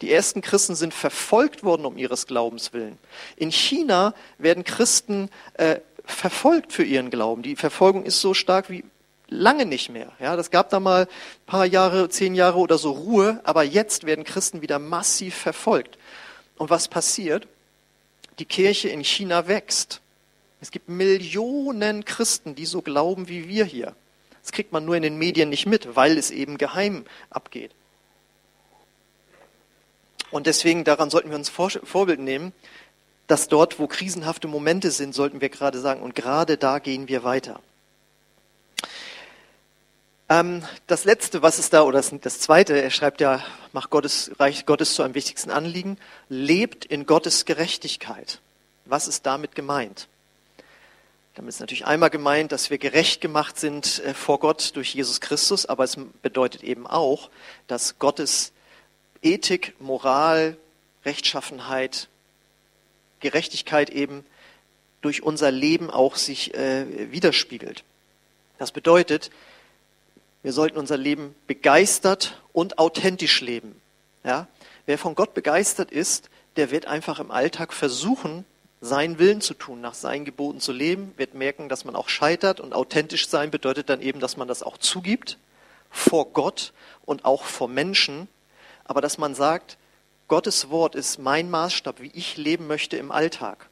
Die 0.00 0.12
ersten 0.12 0.40
Christen 0.40 0.74
sind 0.74 0.92
verfolgt 0.92 1.62
worden 1.62 1.86
um 1.86 1.96
ihres 1.96 2.26
Glaubens 2.26 2.72
willen. 2.72 2.98
In 3.36 3.52
China 3.52 4.14
werden 4.38 4.64
Christen 4.64 5.30
äh, 5.54 5.78
verfolgt 6.04 6.72
für 6.72 6.84
ihren 6.84 7.10
Glauben. 7.10 7.42
Die 7.42 7.56
Verfolgung 7.56 8.04
ist 8.04 8.20
so 8.20 8.34
stark 8.34 8.70
wie 8.70 8.84
lange 9.28 9.66
nicht 9.66 9.90
mehr. 9.90 10.12
Ja, 10.20 10.36
das 10.36 10.50
gab 10.50 10.70
da 10.70 10.80
mal 10.80 11.02
ein 11.02 11.46
paar 11.46 11.66
Jahre, 11.66 12.08
zehn 12.08 12.34
Jahre 12.34 12.58
oder 12.58 12.78
so 12.78 12.92
Ruhe, 12.92 13.40
aber 13.44 13.62
jetzt 13.62 14.04
werden 14.04 14.24
Christen 14.24 14.62
wieder 14.62 14.78
massiv 14.78 15.34
verfolgt. 15.34 15.98
Und 16.56 16.70
was 16.70 16.88
passiert? 16.88 17.48
Die 18.38 18.44
Kirche 18.44 18.88
in 18.88 19.02
China 19.02 19.48
wächst. 19.48 20.00
Es 20.60 20.70
gibt 20.70 20.88
Millionen 20.88 22.04
Christen, 22.04 22.54
die 22.54 22.66
so 22.66 22.82
glauben 22.82 23.28
wie 23.28 23.48
wir 23.48 23.64
hier. 23.64 23.94
Das 24.42 24.52
kriegt 24.52 24.72
man 24.72 24.84
nur 24.84 24.96
in 24.96 25.02
den 25.02 25.16
Medien 25.16 25.48
nicht 25.48 25.66
mit, 25.66 25.96
weil 25.96 26.18
es 26.18 26.30
eben 26.30 26.58
geheim 26.58 27.04
abgeht. 27.30 27.70
Und 30.30 30.46
deswegen 30.46 30.84
daran 30.84 31.10
sollten 31.10 31.30
wir 31.30 31.36
uns 31.36 31.48
Vorbild 31.48 32.18
nehmen, 32.18 32.52
dass 33.26 33.48
dort, 33.48 33.78
wo 33.78 33.86
krisenhafte 33.86 34.48
Momente 34.48 34.90
sind, 34.90 35.14
sollten 35.14 35.40
wir 35.40 35.48
gerade 35.48 35.78
sagen, 35.80 36.02
und 36.02 36.14
gerade 36.14 36.56
da 36.56 36.78
gehen 36.78 37.08
wir 37.08 37.24
weiter. 37.24 37.60
Ähm, 40.28 40.62
das 40.86 41.04
letzte, 41.04 41.42
was 41.42 41.58
ist 41.58 41.72
da, 41.72 41.82
oder 41.82 41.98
das, 41.98 42.12
das 42.20 42.40
zweite, 42.40 42.80
er 42.80 42.90
schreibt 42.90 43.20
ja, 43.20 43.44
macht 43.72 43.90
Gottes, 43.90 44.30
Reich 44.38 44.66
Gottes 44.66 44.94
zu 44.94 45.02
einem 45.02 45.14
wichtigsten 45.14 45.50
Anliegen, 45.50 45.98
lebt 46.28 46.84
in 46.84 47.06
Gottes 47.06 47.44
Gerechtigkeit. 47.44 48.40
Was 48.86 49.06
ist 49.08 49.26
damit 49.26 49.54
gemeint? 49.54 50.08
Damit 51.34 51.50
ist 51.50 51.60
natürlich 51.60 51.86
einmal 51.86 52.10
gemeint, 52.10 52.52
dass 52.52 52.70
wir 52.70 52.78
gerecht 52.78 53.20
gemacht 53.20 53.58
sind 53.58 54.02
äh, 54.04 54.14
vor 54.14 54.38
Gott 54.38 54.76
durch 54.76 54.94
Jesus 54.94 55.20
Christus, 55.20 55.66
aber 55.66 55.84
es 55.84 55.98
bedeutet 56.22 56.62
eben 56.62 56.86
auch, 56.86 57.28
dass 57.66 57.98
Gottes 57.98 58.52
Ethik, 59.20 59.74
Moral, 59.80 60.56
Rechtschaffenheit, 61.04 62.08
Gerechtigkeit 63.24 63.90
eben 63.90 64.24
durch 65.00 65.22
unser 65.22 65.50
Leben 65.50 65.90
auch 65.90 66.16
sich 66.16 66.54
äh, 66.54 67.10
widerspiegelt. 67.10 67.84
Das 68.58 68.70
bedeutet, 68.70 69.30
wir 70.42 70.52
sollten 70.52 70.78
unser 70.78 70.96
Leben 70.96 71.34
begeistert 71.46 72.40
und 72.52 72.78
authentisch 72.78 73.40
leben. 73.40 73.80
Ja? 74.24 74.46
Wer 74.86 74.98
von 74.98 75.14
Gott 75.14 75.34
begeistert 75.34 75.90
ist, 75.90 76.28
der 76.56 76.70
wird 76.70 76.86
einfach 76.86 77.18
im 77.18 77.30
Alltag 77.30 77.72
versuchen, 77.72 78.44
seinen 78.80 79.18
Willen 79.18 79.40
zu 79.40 79.54
tun, 79.54 79.80
nach 79.80 79.94
seinen 79.94 80.26
Geboten 80.26 80.60
zu 80.60 80.72
leben, 80.72 81.14
wird 81.16 81.34
merken, 81.34 81.70
dass 81.70 81.86
man 81.86 81.96
auch 81.96 82.10
scheitert 82.10 82.60
und 82.60 82.74
authentisch 82.74 83.28
sein 83.28 83.50
bedeutet 83.50 83.88
dann 83.88 84.02
eben, 84.02 84.20
dass 84.20 84.36
man 84.36 84.46
das 84.46 84.62
auch 84.62 84.76
zugibt 84.76 85.38
vor 85.90 86.26
Gott 86.32 86.74
und 87.06 87.24
auch 87.24 87.44
vor 87.44 87.68
Menschen, 87.68 88.28
aber 88.84 89.00
dass 89.00 89.16
man 89.16 89.34
sagt, 89.34 89.78
Gottes 90.28 90.70
Wort 90.70 90.94
ist 90.94 91.18
mein 91.18 91.50
Maßstab, 91.50 92.00
wie 92.00 92.10
ich 92.14 92.36
leben 92.36 92.66
möchte 92.66 92.96
im 92.96 93.10
Alltag. 93.10 93.68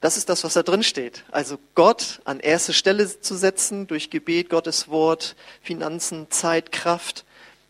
Das 0.00 0.16
ist 0.16 0.28
das, 0.28 0.44
was 0.44 0.54
da 0.54 0.62
drin 0.62 0.82
steht. 0.82 1.24
Also 1.30 1.58
Gott 1.74 2.20
an 2.24 2.40
erste 2.40 2.72
Stelle 2.72 3.20
zu 3.20 3.34
setzen 3.36 3.86
durch 3.86 4.10
Gebet, 4.10 4.48
Gottes 4.48 4.88
Wort, 4.88 5.36
Finanzen, 5.62 6.30
Zeit, 6.30 6.72
Kraft, 6.72 7.24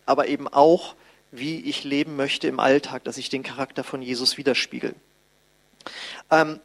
aber 0.05 0.27
eben 0.27 0.47
auch, 0.47 0.95
wie 1.31 1.59
ich 1.61 1.83
leben 1.83 2.15
möchte 2.15 2.47
im 2.47 2.59
Alltag, 2.59 3.03
dass 3.03 3.17
ich 3.17 3.29
den 3.29 3.43
Charakter 3.43 3.83
von 3.83 4.01
Jesus 4.01 4.37
widerspiegel. 4.37 4.95
Ähm, 6.29 6.59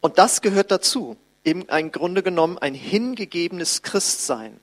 und 0.00 0.18
das 0.18 0.40
gehört 0.40 0.70
dazu, 0.70 1.16
eben 1.44 1.68
ein 1.68 1.90
Grunde 1.90 2.22
genommen 2.22 2.58
ein 2.58 2.74
hingegebenes 2.74 3.82
Christsein, 3.82 4.60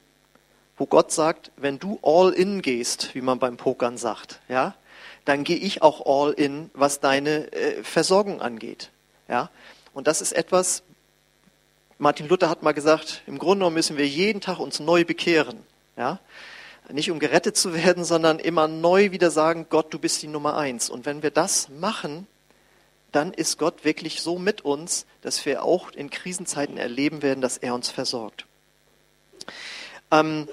wo 0.77 0.85
Gott 0.85 1.11
sagt, 1.11 1.51
wenn 1.57 1.79
du 1.79 1.99
all 2.01 2.31
in 2.31 2.61
gehst, 2.61 3.13
wie 3.13 3.21
man 3.21 3.39
beim 3.39 3.57
Pokern 3.57 3.97
sagt, 3.97 4.39
ja, 4.47 4.75
dann 5.25 5.43
gehe 5.43 5.57
ich 5.57 5.81
auch 5.81 6.05
all 6.05 6.33
in, 6.33 6.69
was 6.73 6.99
deine 6.99 7.51
äh, 7.53 7.83
Versorgung 7.83 8.41
angeht, 8.41 8.91
ja. 9.27 9.49
Und 9.93 10.07
das 10.07 10.21
ist 10.21 10.31
etwas, 10.31 10.81
Martin 11.99 12.27
Luther 12.27 12.49
hat 12.49 12.63
mal 12.63 12.73
gesagt, 12.73 13.21
im 13.27 13.37
Grunde 13.37 13.59
genommen 13.59 13.75
müssen 13.75 13.97
wir 13.97 14.07
jeden 14.07 14.41
Tag 14.41 14.59
uns 14.59 14.79
neu 14.79 15.05
bekehren, 15.05 15.59
ja. 15.97 16.19
Nicht 16.89 17.09
um 17.09 17.19
gerettet 17.19 17.55
zu 17.55 17.73
werden, 17.73 18.03
sondern 18.03 18.39
immer 18.39 18.67
neu 18.67 19.11
wieder 19.11 19.31
sagen, 19.31 19.67
Gott, 19.69 19.93
du 19.93 19.99
bist 19.99 20.21
die 20.21 20.27
Nummer 20.27 20.57
eins. 20.57 20.89
Und 20.89 21.05
wenn 21.05 21.23
wir 21.23 21.31
das 21.31 21.69
machen, 21.69 22.27
dann 23.13 23.31
ist 23.31 23.57
Gott 23.57 23.85
wirklich 23.85 24.21
so 24.21 24.37
mit 24.37 24.61
uns, 24.61 25.05
dass 25.21 25.45
wir 25.45 25.63
auch 25.63 25.91
in 25.91 26.09
Krisenzeiten 26.09 26.77
erleben 26.77 27.21
werden, 27.21 27.39
dass 27.39 27.57
er 27.57 27.73
uns 27.73 27.89
versorgt. 27.89 28.45
Ähm, 30.11 30.49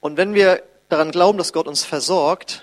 und 0.00 0.16
wenn 0.16 0.34
wir 0.34 0.62
daran 0.88 1.12
glauben, 1.12 1.38
dass 1.38 1.52
Gott 1.52 1.68
uns 1.68 1.84
versorgt, 1.84 2.62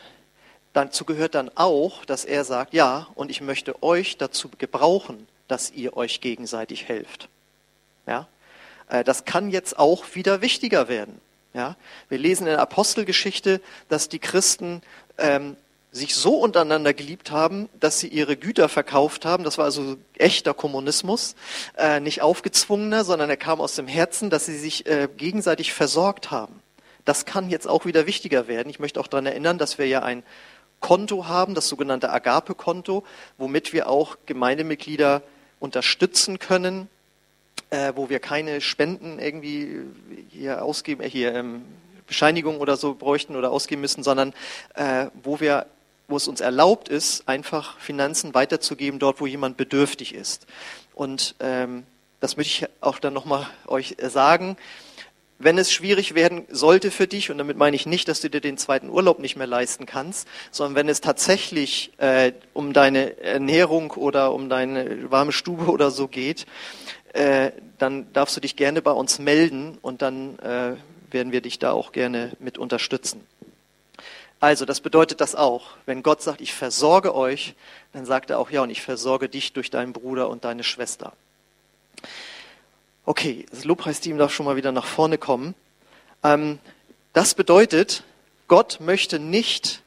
dazu 0.77 1.05
gehört 1.05 1.35
dann 1.35 1.49
auch, 1.55 2.05
dass 2.05 2.23
er 2.23 2.43
sagt, 2.43 2.73
ja, 2.73 3.07
und 3.15 3.31
ich 3.31 3.41
möchte 3.41 3.81
euch 3.83 4.17
dazu 4.17 4.49
gebrauchen, 4.57 5.27
dass 5.47 5.71
ihr 5.71 5.97
euch 5.97 6.21
gegenseitig 6.21 6.87
helft. 6.87 7.29
Ja? 8.05 8.27
Äh, 8.89 9.03
das 9.03 9.25
kann 9.25 9.49
jetzt 9.49 9.79
auch 9.79 10.05
wieder 10.13 10.41
wichtiger 10.41 10.87
werden. 10.87 11.19
Ja? 11.53 11.75
Wir 12.09 12.19
lesen 12.19 12.43
in 12.43 12.51
der 12.53 12.61
Apostelgeschichte, 12.61 13.59
dass 13.89 14.07
die 14.07 14.19
Christen 14.19 14.81
ähm, 15.17 15.57
sich 15.91 16.15
so 16.15 16.35
untereinander 16.35 16.93
geliebt 16.93 17.31
haben, 17.31 17.69
dass 17.79 17.99
sie 17.99 18.07
ihre 18.07 18.37
Güter 18.37 18.69
verkauft 18.69 19.25
haben. 19.25 19.43
Das 19.43 19.57
war 19.57 19.65
also 19.65 19.97
echter 20.15 20.53
Kommunismus, 20.53 21.35
äh, 21.75 21.99
nicht 21.99 22.21
aufgezwungener, 22.21 23.03
sondern 23.03 23.29
er 23.31 23.37
kam 23.37 23.61
aus 23.61 23.75
dem 23.75 23.87
Herzen, 23.87 24.29
dass 24.29 24.45
sie 24.45 24.57
sich 24.57 24.85
äh, 24.85 25.07
gegenseitig 25.17 25.73
versorgt 25.73 26.29
haben. 26.29 26.61
Das 27.05 27.25
kann 27.25 27.49
jetzt 27.49 27.67
auch 27.67 27.85
wieder 27.85 28.05
wichtiger 28.05 28.49
werden. 28.49 28.69
Ich 28.69 28.79
möchte 28.79 28.99
auch 28.99 29.07
daran 29.07 29.25
erinnern, 29.25 29.57
dass 29.57 29.77
wir 29.77 29.87
ja 29.87 30.03
ein 30.03 30.23
Konto 30.79 31.27
haben, 31.27 31.55
das 31.55 31.67
sogenannte 31.67 32.11
Agape-Konto, 32.11 33.03
womit 33.37 33.73
wir 33.73 33.89
auch 33.89 34.17
Gemeindemitglieder 34.25 35.21
unterstützen 35.59 36.39
können, 36.39 36.87
äh, 37.69 37.93
wo 37.95 38.09
wir 38.09 38.19
keine 38.19 38.61
Spenden 38.61 39.19
irgendwie 39.19 39.81
hier 40.29 40.63
ausgeben, 40.63 41.01
äh, 41.01 41.09
hier 41.09 41.33
ähm, 41.33 41.63
Bescheinigung 42.05 42.59
oder 42.59 42.77
so 42.77 42.93
bräuchten 42.93 43.35
oder 43.35 43.51
ausgeben 43.51 43.81
müssen, 43.81 44.03
sondern 44.03 44.33
äh, 44.75 45.07
wo 45.23 45.39
wir 45.39 45.65
wo 46.07 46.15
es 46.15 46.27
uns 46.27 46.39
erlaubt 46.39 46.87
ist, 46.87 47.27
einfach 47.27 47.77
Finanzen 47.79 48.33
weiterzugeben 48.33 48.99
dort, 48.99 49.19
wo 49.19 49.27
jemand 49.27 49.57
bedürftig 49.57 50.15
ist. 50.15 50.47
Und 50.93 51.35
ähm, 51.39 51.83
das 52.19 52.37
möchte 52.37 52.65
ich 52.65 52.69
auch 52.81 52.99
dann 52.99 53.13
nochmal 53.13 53.45
euch 53.67 53.97
sagen. 54.01 54.57
Wenn 55.39 55.59
es 55.59 55.71
schwierig 55.71 56.15
werden 56.15 56.45
sollte 56.49 56.89
für 56.89 57.05
dich, 57.05 57.29
und 57.29 57.37
damit 57.37 57.57
meine 57.57 57.75
ich 57.75 57.85
nicht, 57.85 58.07
dass 58.07 58.21
du 58.21 58.29
dir 58.29 58.41
den 58.41 58.57
zweiten 58.57 58.89
Urlaub 58.89 59.19
nicht 59.19 59.35
mehr 59.35 59.45
leisten 59.45 59.85
kannst, 59.85 60.27
sondern 60.49 60.75
wenn 60.75 60.89
es 60.89 60.99
tatsächlich 60.99 61.91
äh, 61.97 62.31
um 62.53 62.73
deine 62.73 63.21
Ernährung 63.21 63.91
oder 63.91 64.33
um 64.33 64.49
deine 64.49 65.11
warme 65.11 65.31
Stube 65.31 65.65
oder 65.71 65.91
so 65.91 66.07
geht, 66.07 66.47
äh, 67.13 67.51
dann 67.77 68.11
darfst 68.13 68.35
du 68.35 68.41
dich 68.41 68.55
gerne 68.55 68.81
bei 68.81 68.91
uns 68.91 69.19
melden 69.19 69.77
und 69.81 70.01
dann 70.01 70.39
äh, 70.39 70.75
werden 71.11 71.31
wir 71.31 71.41
dich 71.41 71.59
da 71.59 71.71
auch 71.71 71.91
gerne 71.91 72.31
mit 72.39 72.57
unterstützen. 72.57 73.21
Also, 74.39 74.65
das 74.65 74.81
bedeutet 74.81 75.19
das 75.19 75.33
auch. 75.35 75.77
Wenn 75.85 76.03
Gott 76.03 76.21
sagt, 76.21 76.41
ich 76.41 76.53
versorge 76.53 77.15
euch, 77.15 77.55
dann 77.93 78.05
sagt 78.05 78.29
er 78.29 78.39
auch, 78.39 78.51
ja, 78.51 78.61
und 78.61 78.69
ich 78.69 78.81
versorge 78.81 79.29
dich 79.29 79.53
durch 79.53 79.71
deinen 79.71 79.93
Bruder 79.93 80.29
und 80.29 80.45
deine 80.45 80.63
Schwester. 80.63 81.13
Okay, 83.09 83.45
das 83.51 83.63
Lobpreisteam 83.63 84.17
darf 84.17 84.33
schon 84.33 84.45
mal 84.45 84.57
wieder 84.57 84.73
nach 84.73 84.85
vorne 84.85 85.17
kommen. 85.17 85.55
Ähm, 86.25 86.59
das 87.13 87.35
bedeutet, 87.35 88.03
Gott 88.49 88.79
möchte 88.81 89.17
nicht, 89.17 89.81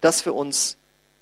dass 0.00 0.24
wir 0.24 0.36
uns 0.36 0.76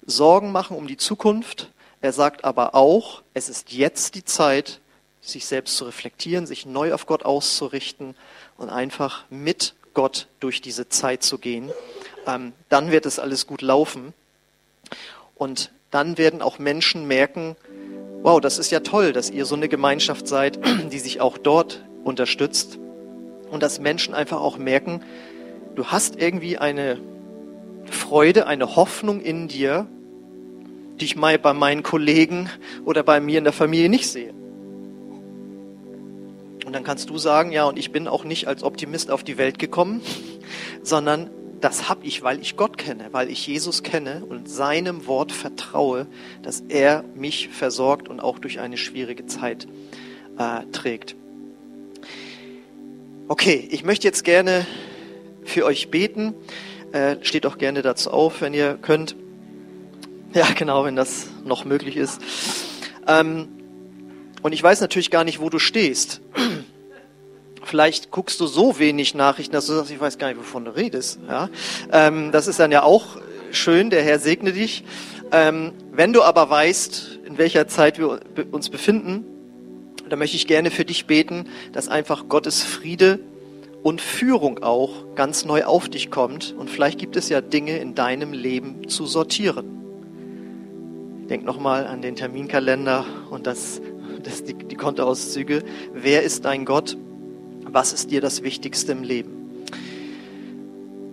Sorgen 0.05 0.53
machen 0.53 0.77
um 0.77 0.87
die 0.87 0.99
Zukunft. 0.99 1.71
Er 2.03 2.13
sagt 2.13 2.45
aber 2.45 2.75
auch, 2.75 3.23
es 3.33 3.49
ist 3.49 3.73
jetzt 3.73 4.15
die 4.15 4.27
Zeit, 4.27 4.81
sich 5.23 5.47
selbst 5.47 5.79
zu 5.79 5.87
reflektieren, 5.87 6.47
sich 6.47 6.67
neu 6.67 6.93
auf 6.93 7.07
Gott 7.07 7.25
auszurichten 7.25 8.15
und 8.59 8.69
einfach 8.69 9.25
mit 9.31 9.75
Gott 9.95 10.27
durch 10.39 10.61
diese 10.61 10.91
Zeit 10.91 11.23
zu 11.23 11.39
gehen. 11.39 11.73
Ähm, 12.27 12.53
dann 12.69 12.91
wird 12.91 13.07
es 13.07 13.19
alles 13.19 13.47
gut 13.47 13.63
laufen. 13.63 14.13
Und 15.35 15.73
dann 15.91 16.19
werden 16.19 16.43
auch 16.43 16.59
Menschen 16.59 17.09
merken, 17.09 17.57
wow, 18.23 18.41
das 18.41 18.59
ist 18.59 18.71
ja 18.71 18.81
toll, 18.81 19.13
dass 19.13 19.31
ihr 19.31 19.45
so 19.45 19.55
eine 19.55 19.69
Gemeinschaft 19.69 20.29
seid, 20.29 20.59
die 20.93 20.99
sich 20.99 21.21
auch 21.21 21.39
dort 21.39 21.85
unterstützt. 22.05 22.79
Und 23.51 23.63
dass 23.63 23.81
Menschen 23.81 24.15
einfach 24.15 24.41
auch 24.41 24.57
merken, 24.57 25.03
du 25.75 25.87
hast 25.87 26.21
irgendwie 26.21 26.57
eine 26.57 26.99
Freude, 27.85 28.47
eine 28.47 28.77
Hoffnung 28.77 29.21
in 29.21 29.49
dir, 29.49 29.87
die 31.01 31.05
ich 31.05 31.17
mal 31.17 31.39
bei 31.39 31.53
meinen 31.53 31.83
Kollegen 31.83 32.49
oder 32.85 33.03
bei 33.03 33.21
mir 33.21 33.39
in 33.39 33.45
der 33.45 33.53
Familie 33.53 33.89
nicht 33.89 34.09
sehe. 34.09 34.33
Und 36.65 36.73
dann 36.73 36.85
kannst 36.85 37.11
du 37.11 37.19
sagen, 37.19 37.53
ja, 37.53 37.65
und 37.65 37.79
ich 37.79 37.93
bin 37.93 38.09
auch 38.09 38.25
nicht 38.25 38.47
als 38.47 38.63
Optimist 38.63 39.11
auf 39.11 39.25
die 39.25 39.37
Welt 39.37 39.59
gekommen, 39.59 40.01
sondern 40.83 41.29
das 41.63 41.89
habe 41.89 42.05
ich, 42.05 42.23
weil 42.23 42.41
ich 42.41 42.57
Gott 42.57 42.77
kenne, 42.77 43.09
weil 43.13 43.31
ich 43.31 43.47
Jesus 43.47 43.83
kenne 43.83 44.25
und 44.29 44.51
seinem 44.51 45.07
Wort 45.07 45.31
vertraue, 45.31 46.07
dass 46.43 46.61
er 46.69 47.05
mich 47.15 47.49
versorgt 47.49 48.09
und 48.09 48.21
auch 48.21 48.41
durch 48.41 48.59
eine 48.59 48.77
schwierige 48.77 49.27
Zeit 49.27 49.69
äh, 50.39 50.67
trägt. 50.73 51.15
Okay, 53.29 53.69
ich 53.71 53.85
möchte 53.85 54.09
jetzt 54.09 54.25
gerne 54.25 54.67
für 55.45 55.65
euch 55.65 55.91
beten. 55.91 56.35
Äh, 56.91 57.17
steht 57.23 57.47
auch 57.47 57.59
gerne 57.59 57.83
dazu 57.83 58.11
auf, 58.11 58.41
wenn 58.41 58.55
ihr 58.55 58.79
könnt. 58.81 59.17
Ja, 60.35 60.47
genau, 60.57 60.87
wenn 60.87 60.97
das 60.97 61.27
noch 61.45 61.67
möglich 61.67 61.95
ist. 61.95 62.19
Ähm, 63.07 63.49
und 64.41 64.53
ich 64.53 64.63
weiß 64.63 64.81
natürlich 64.81 65.11
gar 65.11 65.25
nicht, 65.25 65.41
wo 65.41 65.51
du 65.51 65.59
stehst. 65.59 66.23
Vielleicht 67.65 68.11
guckst 68.11 68.41
du 68.41 68.47
so 68.47 68.79
wenig 68.79 69.15
Nachrichten, 69.15 69.53
dass 69.53 69.67
du 69.67 69.75
sagst, 69.75 69.91
ich 69.91 70.01
weiß 70.01 70.19
gar 70.19 70.29
nicht, 70.29 70.39
wovon 70.39 70.65
du 70.65 70.75
redest. 70.75 71.21
Ja? 71.29 71.49
Ähm, 71.93 72.33
das 72.33 72.49
ist 72.49 72.59
dann 72.59 72.73
ja 72.73 72.83
auch 72.83 73.19
schön, 73.51 73.91
der 73.91 74.03
Herr 74.03 74.19
segne 74.19 74.53
dich. 74.53 74.85
Ähm, 75.31 75.73
wenn 75.93 76.13
du 76.13 76.23
aber 76.23 76.51
weißt, 76.51 77.21
in 77.25 77.39
welcher 77.39 77.69
Zeit 77.69 77.99
wir 77.99 78.21
uns 78.51 78.69
befinden, 78.69 79.25
dann 80.09 80.19
möchte 80.19 80.37
ich 80.37 80.47
gerne 80.47 80.71
für 80.71 80.85
dich 80.85 81.07
beten, 81.07 81.47
dass 81.73 81.89
einfach 81.89 82.29
Gottes 82.29 82.63
Friede 82.63 83.21
und 83.83 84.01
Führung 84.01 84.63
auch 84.63 85.15
ganz 85.15 85.45
neu 85.45 85.65
auf 85.65 85.89
dich 85.89 86.11
kommt. 86.11 86.55
Und 86.59 86.69
vielleicht 86.69 86.99
gibt 86.99 87.17
es 87.17 87.29
ja 87.29 87.41
Dinge 87.41 87.79
in 87.79 87.95
deinem 87.95 88.33
Leben 88.33 88.89
zu 88.89 89.07
sortieren. 89.07 89.79
Denk 91.31 91.45
nochmal 91.45 91.87
an 91.87 92.03
den 92.03 92.17
Terminkalender 92.17 93.07
und 93.31 93.47
das, 93.47 93.81
das, 94.23 94.45
die, 94.45 94.55
die 94.55 94.77
Kontoauszüge. 94.77 95.63
Wer 95.95 96.23
ist 96.23 96.45
dein 96.45 96.65
Gott? 96.65 96.97
Was 97.73 97.95
ist 97.95 98.11
dir 98.11 98.21
das 98.21 98.43
Wichtigste 98.43 98.93
im 98.93 99.03
Leben? 99.03 99.65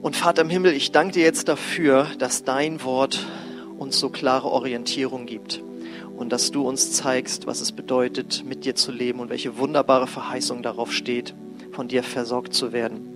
Und 0.01 0.15
Vater 0.15 0.41
im 0.41 0.49
Himmel, 0.49 0.73
ich 0.73 0.91
danke 0.91 1.13
dir 1.13 1.23
jetzt 1.23 1.47
dafür, 1.47 2.07
dass 2.19 2.43
dein 2.43 2.83
Wort 2.83 3.25
uns 3.77 3.99
so 3.99 4.09
klare 4.09 4.49
Orientierung 4.49 5.25
gibt 5.25 5.63
und 6.17 6.31
dass 6.33 6.51
du 6.51 6.67
uns 6.67 6.91
zeigst, 6.91 7.47
was 7.47 7.61
es 7.61 7.71
bedeutet, 7.71 8.43
mit 8.45 8.65
dir 8.65 8.75
zu 8.75 8.91
leben 8.91 9.19
und 9.19 9.29
welche 9.29 9.57
wunderbare 9.57 10.07
Verheißung 10.07 10.61
darauf 10.61 10.91
steht, 10.91 11.33
von 11.71 11.87
dir 11.87 12.03
versorgt 12.03 12.53
zu 12.53 12.73
werden. 12.73 13.07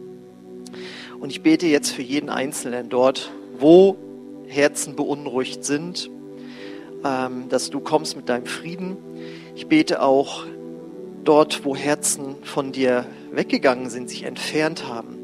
Und 1.20 1.30
ich 1.30 1.42
bete 1.42 1.68
jetzt 1.68 1.92
für 1.92 2.02
jeden 2.02 2.30
Einzelnen 2.30 2.90
dort, 2.90 3.32
wo 3.60 3.98
Herzen 4.48 4.96
beunruhigt 4.96 5.66
sind, 5.66 6.10
ähm, 7.04 7.50
dass 7.50 7.70
du 7.70 7.82
kommst 7.82 8.16
mit 8.16 8.30
deinem 8.30 8.46
Frieden. 8.46 8.98
Ich 9.56 9.68
bete 9.68 10.02
auch 10.02 10.46
dort, 11.24 11.66
wo 11.66 11.76
Herzen 11.76 12.36
von 12.44 12.72
dir 12.72 13.06
weggegangen 13.32 13.90
sind, 13.90 14.10
sich 14.10 14.24
entfernt 14.24 14.88
haben, 14.88 15.18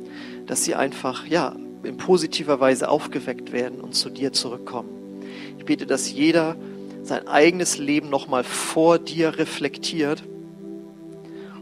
dass 0.47 0.63
sie 0.63 0.75
einfach, 0.75 1.27
ja, 1.27 1.55
in 1.83 1.97
positiver 1.97 2.59
Weise 2.59 2.89
aufgeweckt 2.89 3.51
werden 3.51 3.79
und 3.81 3.95
zu 3.95 4.09
dir 4.09 4.33
zurückkommen. 4.33 4.89
Ich 5.57 5.65
bete, 5.65 5.85
dass 5.85 6.11
jeder 6.11 6.55
sein 7.03 7.27
eigenes 7.27 7.77
Leben 7.77 8.09
nochmal 8.09 8.43
vor 8.43 8.99
dir 8.99 9.37
reflektiert 9.37 10.23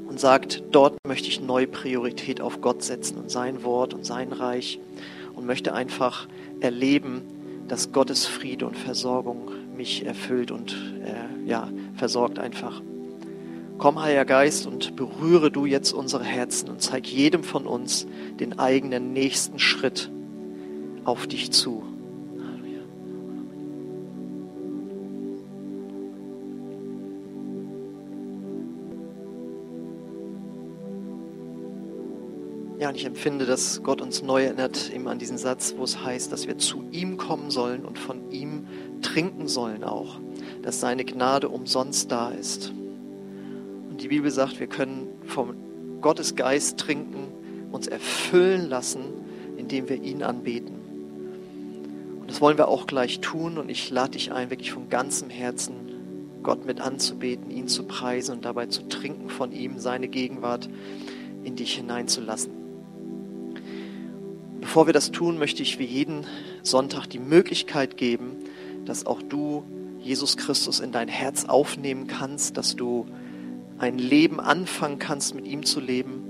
und 0.07 0.19
sagt, 0.19 0.63
dort 0.71 0.97
möchte 1.05 1.27
ich 1.27 1.41
neue 1.41 1.67
Priorität 1.67 2.41
auf 2.41 2.61
Gott 2.61 2.81
setzen 2.83 3.17
und 3.17 3.29
sein 3.29 3.63
Wort 3.63 3.93
und 3.93 4.05
sein 4.05 4.31
Reich 4.31 4.79
und 5.35 5.45
möchte 5.45 5.73
einfach 5.73 6.27
erleben, 6.59 7.21
dass 7.67 7.91
Gottes 7.91 8.25
Friede 8.25 8.65
und 8.65 8.77
Versorgung 8.77 9.51
mich 9.75 10.05
erfüllt 10.05 10.51
und 10.51 10.75
äh, 11.03 11.47
ja, 11.47 11.69
versorgt 11.95 12.39
einfach. 12.39 12.81
Komm, 13.77 14.01
Heiliger 14.01 14.25
Geist, 14.25 14.65
und 14.65 14.95
berühre 14.95 15.51
du 15.51 15.67
jetzt 15.67 15.91
unsere 15.93 16.23
Herzen 16.23 16.67
und 16.69 16.81
zeig 16.81 17.05
jedem 17.07 17.43
von 17.43 17.67
uns 17.67 18.07
den 18.39 18.57
eigenen 18.57 19.13
nächsten 19.13 19.59
Schritt 19.59 20.09
auf 21.03 21.27
dich 21.27 21.51
zu. 21.51 21.83
Ja, 32.79 32.89
und 32.89 32.95
ich 32.95 33.05
empfinde, 33.05 33.45
dass 33.45 33.83
Gott 33.83 34.01
uns 34.01 34.23
neu 34.23 34.43
erinnert, 34.43 34.91
eben 34.91 35.07
an 35.07 35.19
diesen 35.19 35.37
Satz, 35.37 35.75
wo 35.77 35.83
es 35.83 36.03
heißt, 36.03 36.31
dass 36.31 36.47
wir 36.47 36.57
zu 36.57 36.83
ihm 36.91 37.17
kommen 37.17 37.51
sollen 37.51 37.85
und 37.85 37.99
von 37.99 38.31
ihm 38.31 38.67
trinken 39.03 39.47
sollen 39.47 39.83
auch, 39.83 40.19
dass 40.63 40.79
seine 40.79 41.05
Gnade 41.05 41.49
umsonst 41.49 42.11
da 42.11 42.29
ist. 42.29 42.73
Und 43.97 44.03
die 44.03 44.09
Bibel 44.09 44.29
sagt, 44.29 44.59
wir 44.59 44.67
können 44.67 45.07
vom 45.25 45.55
Gottes 46.01 46.35
Geist 46.35 46.77
trinken, 46.77 47.29
uns 47.71 47.87
erfüllen 47.87 48.69
lassen, 48.69 49.01
indem 49.57 49.89
wir 49.89 50.03
ihn 50.03 50.21
anbeten. 50.21 50.75
Und 52.19 52.29
das 52.29 52.39
wollen 52.39 52.59
wir 52.59 52.67
auch 52.67 52.85
gleich 52.85 53.21
tun. 53.21 53.57
Und 53.57 53.71
ich 53.71 53.89
lade 53.89 54.11
dich 54.11 54.31
ein, 54.31 54.51
wirklich 54.51 54.71
von 54.71 54.87
ganzem 54.89 55.31
Herzen 55.31 56.43
Gott 56.43 56.63
mit 56.63 56.79
anzubeten, 56.79 57.49
ihn 57.49 57.67
zu 57.67 57.85
preisen 57.85 58.35
und 58.35 58.45
dabei 58.45 58.67
zu 58.67 58.87
trinken 58.87 59.31
von 59.31 59.51
ihm, 59.51 59.79
seine 59.79 60.09
Gegenwart 60.09 60.69
in 61.43 61.55
dich 61.55 61.73
hineinzulassen. 61.73 62.51
Bevor 64.61 64.85
wir 64.85 64.93
das 64.93 65.09
tun, 65.09 65.39
möchte 65.39 65.63
ich 65.63 65.79
wie 65.79 65.85
jeden 65.85 66.27
Sonntag 66.61 67.07
die 67.07 67.17
Möglichkeit 67.17 67.97
geben, 67.97 68.35
dass 68.85 69.07
auch 69.07 69.23
du 69.23 69.63
Jesus 69.97 70.37
Christus 70.37 70.81
in 70.81 70.91
dein 70.91 71.07
Herz 71.07 71.45
aufnehmen 71.45 72.05
kannst, 72.05 72.57
dass 72.57 72.75
du 72.75 73.07
ein 73.77 73.97
Leben 73.97 74.39
anfangen 74.39 74.99
kannst, 74.99 75.35
mit 75.35 75.47
ihm 75.47 75.65
zu 75.65 75.79
leben. 75.79 76.23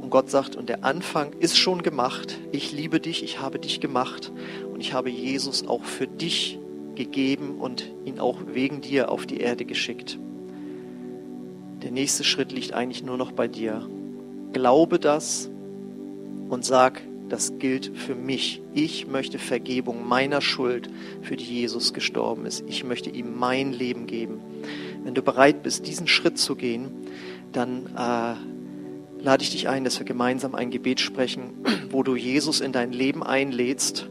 Und 0.00 0.10
Gott 0.10 0.30
sagt, 0.30 0.56
und 0.56 0.68
der 0.68 0.84
Anfang 0.84 1.32
ist 1.38 1.58
schon 1.58 1.82
gemacht. 1.82 2.38
Ich 2.52 2.72
liebe 2.72 3.00
dich, 3.00 3.22
ich 3.22 3.40
habe 3.40 3.58
dich 3.58 3.80
gemacht 3.80 4.32
und 4.72 4.80
ich 4.80 4.92
habe 4.92 5.10
Jesus 5.10 5.66
auch 5.66 5.84
für 5.84 6.06
dich 6.06 6.58
gegeben 6.94 7.56
und 7.58 7.92
ihn 8.04 8.18
auch 8.18 8.38
wegen 8.52 8.80
dir 8.80 9.10
auf 9.10 9.26
die 9.26 9.38
Erde 9.38 9.64
geschickt. 9.64 10.18
Der 11.82 11.90
nächste 11.90 12.24
Schritt 12.24 12.52
liegt 12.52 12.72
eigentlich 12.72 13.04
nur 13.04 13.16
noch 13.16 13.32
bei 13.32 13.48
dir. 13.48 13.88
Glaube 14.52 14.98
das 14.98 15.48
und 16.48 16.64
sag, 16.64 17.02
das 17.28 17.58
gilt 17.58 17.92
für 17.94 18.14
mich. 18.14 18.62
Ich 18.72 19.06
möchte 19.06 19.38
Vergebung 19.38 20.08
meiner 20.08 20.40
Schuld, 20.40 20.88
für 21.22 21.36
die 21.36 21.44
Jesus 21.44 21.92
gestorben 21.92 22.46
ist. 22.46 22.64
Ich 22.66 22.84
möchte 22.84 23.10
ihm 23.10 23.38
mein 23.38 23.72
Leben 23.72 24.06
geben. 24.06 24.40
Wenn 25.08 25.14
du 25.14 25.22
bereit 25.22 25.62
bist, 25.62 25.86
diesen 25.86 26.06
Schritt 26.06 26.36
zu 26.36 26.54
gehen, 26.54 26.90
dann 27.52 27.86
äh, 27.96 29.22
lade 29.24 29.42
ich 29.42 29.48
dich 29.48 29.66
ein, 29.66 29.82
dass 29.84 29.98
wir 29.98 30.04
gemeinsam 30.04 30.54
ein 30.54 30.70
Gebet 30.70 31.00
sprechen, 31.00 31.54
wo 31.90 32.02
du 32.02 32.14
Jesus 32.14 32.60
in 32.60 32.72
dein 32.72 32.92
Leben 32.92 33.22
einlädst 33.22 34.06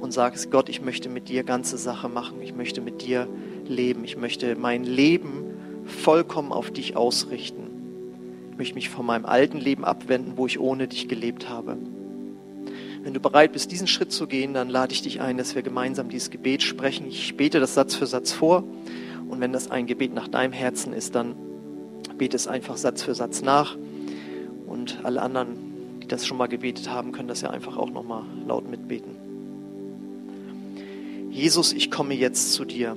und 0.00 0.12
sagst, 0.12 0.50
Gott, 0.50 0.70
ich 0.70 0.80
möchte 0.80 1.10
mit 1.10 1.28
dir 1.28 1.44
ganze 1.44 1.76
Sache 1.76 2.08
machen. 2.08 2.40
Ich 2.40 2.54
möchte 2.54 2.80
mit 2.80 3.02
dir 3.02 3.28
leben. 3.68 4.02
Ich 4.04 4.16
möchte 4.16 4.56
mein 4.56 4.84
Leben 4.84 5.44
vollkommen 5.84 6.52
auf 6.52 6.70
dich 6.70 6.96
ausrichten. 6.96 7.68
Ich 8.52 8.56
möchte 8.56 8.74
mich 8.76 8.88
von 8.88 9.04
meinem 9.04 9.26
alten 9.26 9.58
Leben 9.58 9.84
abwenden, 9.84 10.38
wo 10.38 10.46
ich 10.46 10.58
ohne 10.58 10.88
dich 10.88 11.06
gelebt 11.06 11.50
habe. 11.50 11.76
Wenn 13.02 13.12
du 13.12 13.20
bereit 13.20 13.52
bist, 13.52 13.72
diesen 13.72 13.86
Schritt 13.86 14.10
zu 14.10 14.26
gehen, 14.26 14.54
dann 14.54 14.70
lade 14.70 14.94
ich 14.94 15.02
dich 15.02 15.20
ein, 15.20 15.36
dass 15.36 15.54
wir 15.54 15.60
gemeinsam 15.60 16.08
dieses 16.08 16.30
Gebet 16.30 16.62
sprechen. 16.62 17.06
Ich 17.06 17.36
bete 17.36 17.60
das 17.60 17.74
Satz 17.74 17.94
für 17.94 18.06
Satz 18.06 18.32
vor. 18.32 18.64
Und 19.30 19.40
wenn 19.40 19.52
das 19.52 19.70
ein 19.70 19.86
Gebet 19.86 20.12
nach 20.12 20.26
deinem 20.26 20.52
Herzen 20.52 20.92
ist, 20.92 21.14
dann 21.14 21.36
bete 22.18 22.36
es 22.36 22.48
einfach 22.48 22.76
Satz 22.76 23.02
für 23.02 23.14
Satz 23.14 23.42
nach. 23.42 23.76
Und 24.66 24.98
alle 25.04 25.22
anderen, 25.22 26.00
die 26.02 26.08
das 26.08 26.26
schon 26.26 26.36
mal 26.36 26.48
gebetet 26.48 26.90
haben, 26.90 27.12
können 27.12 27.28
das 27.28 27.40
ja 27.40 27.50
einfach 27.50 27.76
auch 27.76 27.90
nochmal 27.90 28.24
laut 28.46 28.68
mitbeten. 28.68 29.14
Jesus, 31.30 31.72
ich 31.72 31.92
komme 31.92 32.14
jetzt 32.14 32.52
zu 32.54 32.64
dir. 32.64 32.96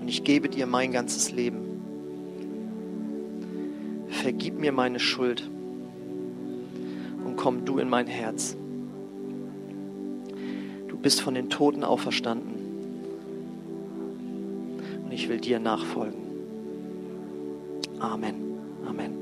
Und 0.00 0.08
ich 0.08 0.22
gebe 0.22 0.48
dir 0.48 0.66
mein 0.66 0.92
ganzes 0.92 1.32
Leben. 1.32 1.64
vergib 4.08 4.58
mir 4.58 4.72
meine 4.72 4.98
Schuld 4.98 5.48
und 7.24 7.36
komm 7.36 7.64
du 7.64 7.78
in 7.78 7.88
mein 7.88 8.06
Herz. 8.06 8.56
Du 10.88 10.96
bist 10.96 11.20
von 11.20 11.34
den 11.34 11.50
Toten 11.50 11.84
auferstanden 11.84 12.65
will 15.28 15.40
dir 15.40 15.58
nachfolgen. 15.58 16.20
Amen. 17.98 18.34
Amen. 18.86 19.12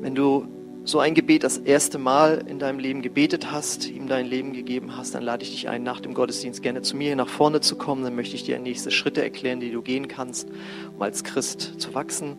Wenn 0.00 0.14
du 0.14 0.46
so 0.84 1.00
ein 1.00 1.14
Gebet 1.14 1.42
das 1.42 1.58
erste 1.58 1.98
Mal 1.98 2.44
in 2.46 2.60
deinem 2.60 2.78
Leben 2.78 3.02
gebetet 3.02 3.50
hast, 3.50 3.90
ihm 3.90 4.06
dein 4.06 4.26
Leben 4.26 4.52
gegeben 4.52 4.96
hast, 4.96 5.16
dann 5.16 5.22
lade 5.24 5.42
ich 5.42 5.50
dich 5.50 5.68
ein, 5.68 5.82
nach 5.82 5.98
dem 5.98 6.14
Gottesdienst 6.14 6.62
gerne 6.62 6.82
zu 6.82 6.96
mir 6.96 7.08
hier 7.08 7.16
nach 7.16 7.28
vorne 7.28 7.60
zu 7.60 7.76
kommen. 7.76 8.04
Dann 8.04 8.14
möchte 8.14 8.36
ich 8.36 8.44
dir 8.44 8.58
nächste 8.60 8.92
Schritte 8.92 9.20
erklären, 9.22 9.58
die 9.58 9.72
du 9.72 9.82
gehen 9.82 10.06
kannst, 10.06 10.48
um 10.94 11.02
als 11.02 11.24
Christ 11.24 11.80
zu 11.80 11.94
wachsen. 11.94 12.36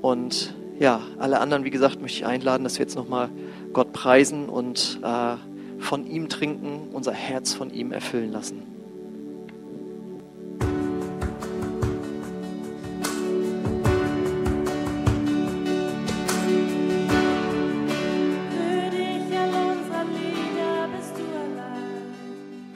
Und 0.00 0.54
ja, 0.78 1.00
alle 1.18 1.40
anderen, 1.40 1.64
wie 1.64 1.70
gesagt, 1.70 2.00
möchte 2.00 2.18
ich 2.18 2.26
einladen, 2.26 2.62
dass 2.62 2.78
wir 2.78 2.84
jetzt 2.84 2.94
nochmal 2.94 3.30
Gott 3.72 3.92
preisen 3.92 4.48
und 4.48 5.00
äh, 5.02 5.36
von 5.78 6.06
ihm 6.06 6.28
trinken, 6.28 6.90
unser 6.92 7.12
Herz 7.12 7.52
von 7.52 7.72
ihm 7.72 7.90
erfüllen 7.90 8.30
lassen. 8.30 8.75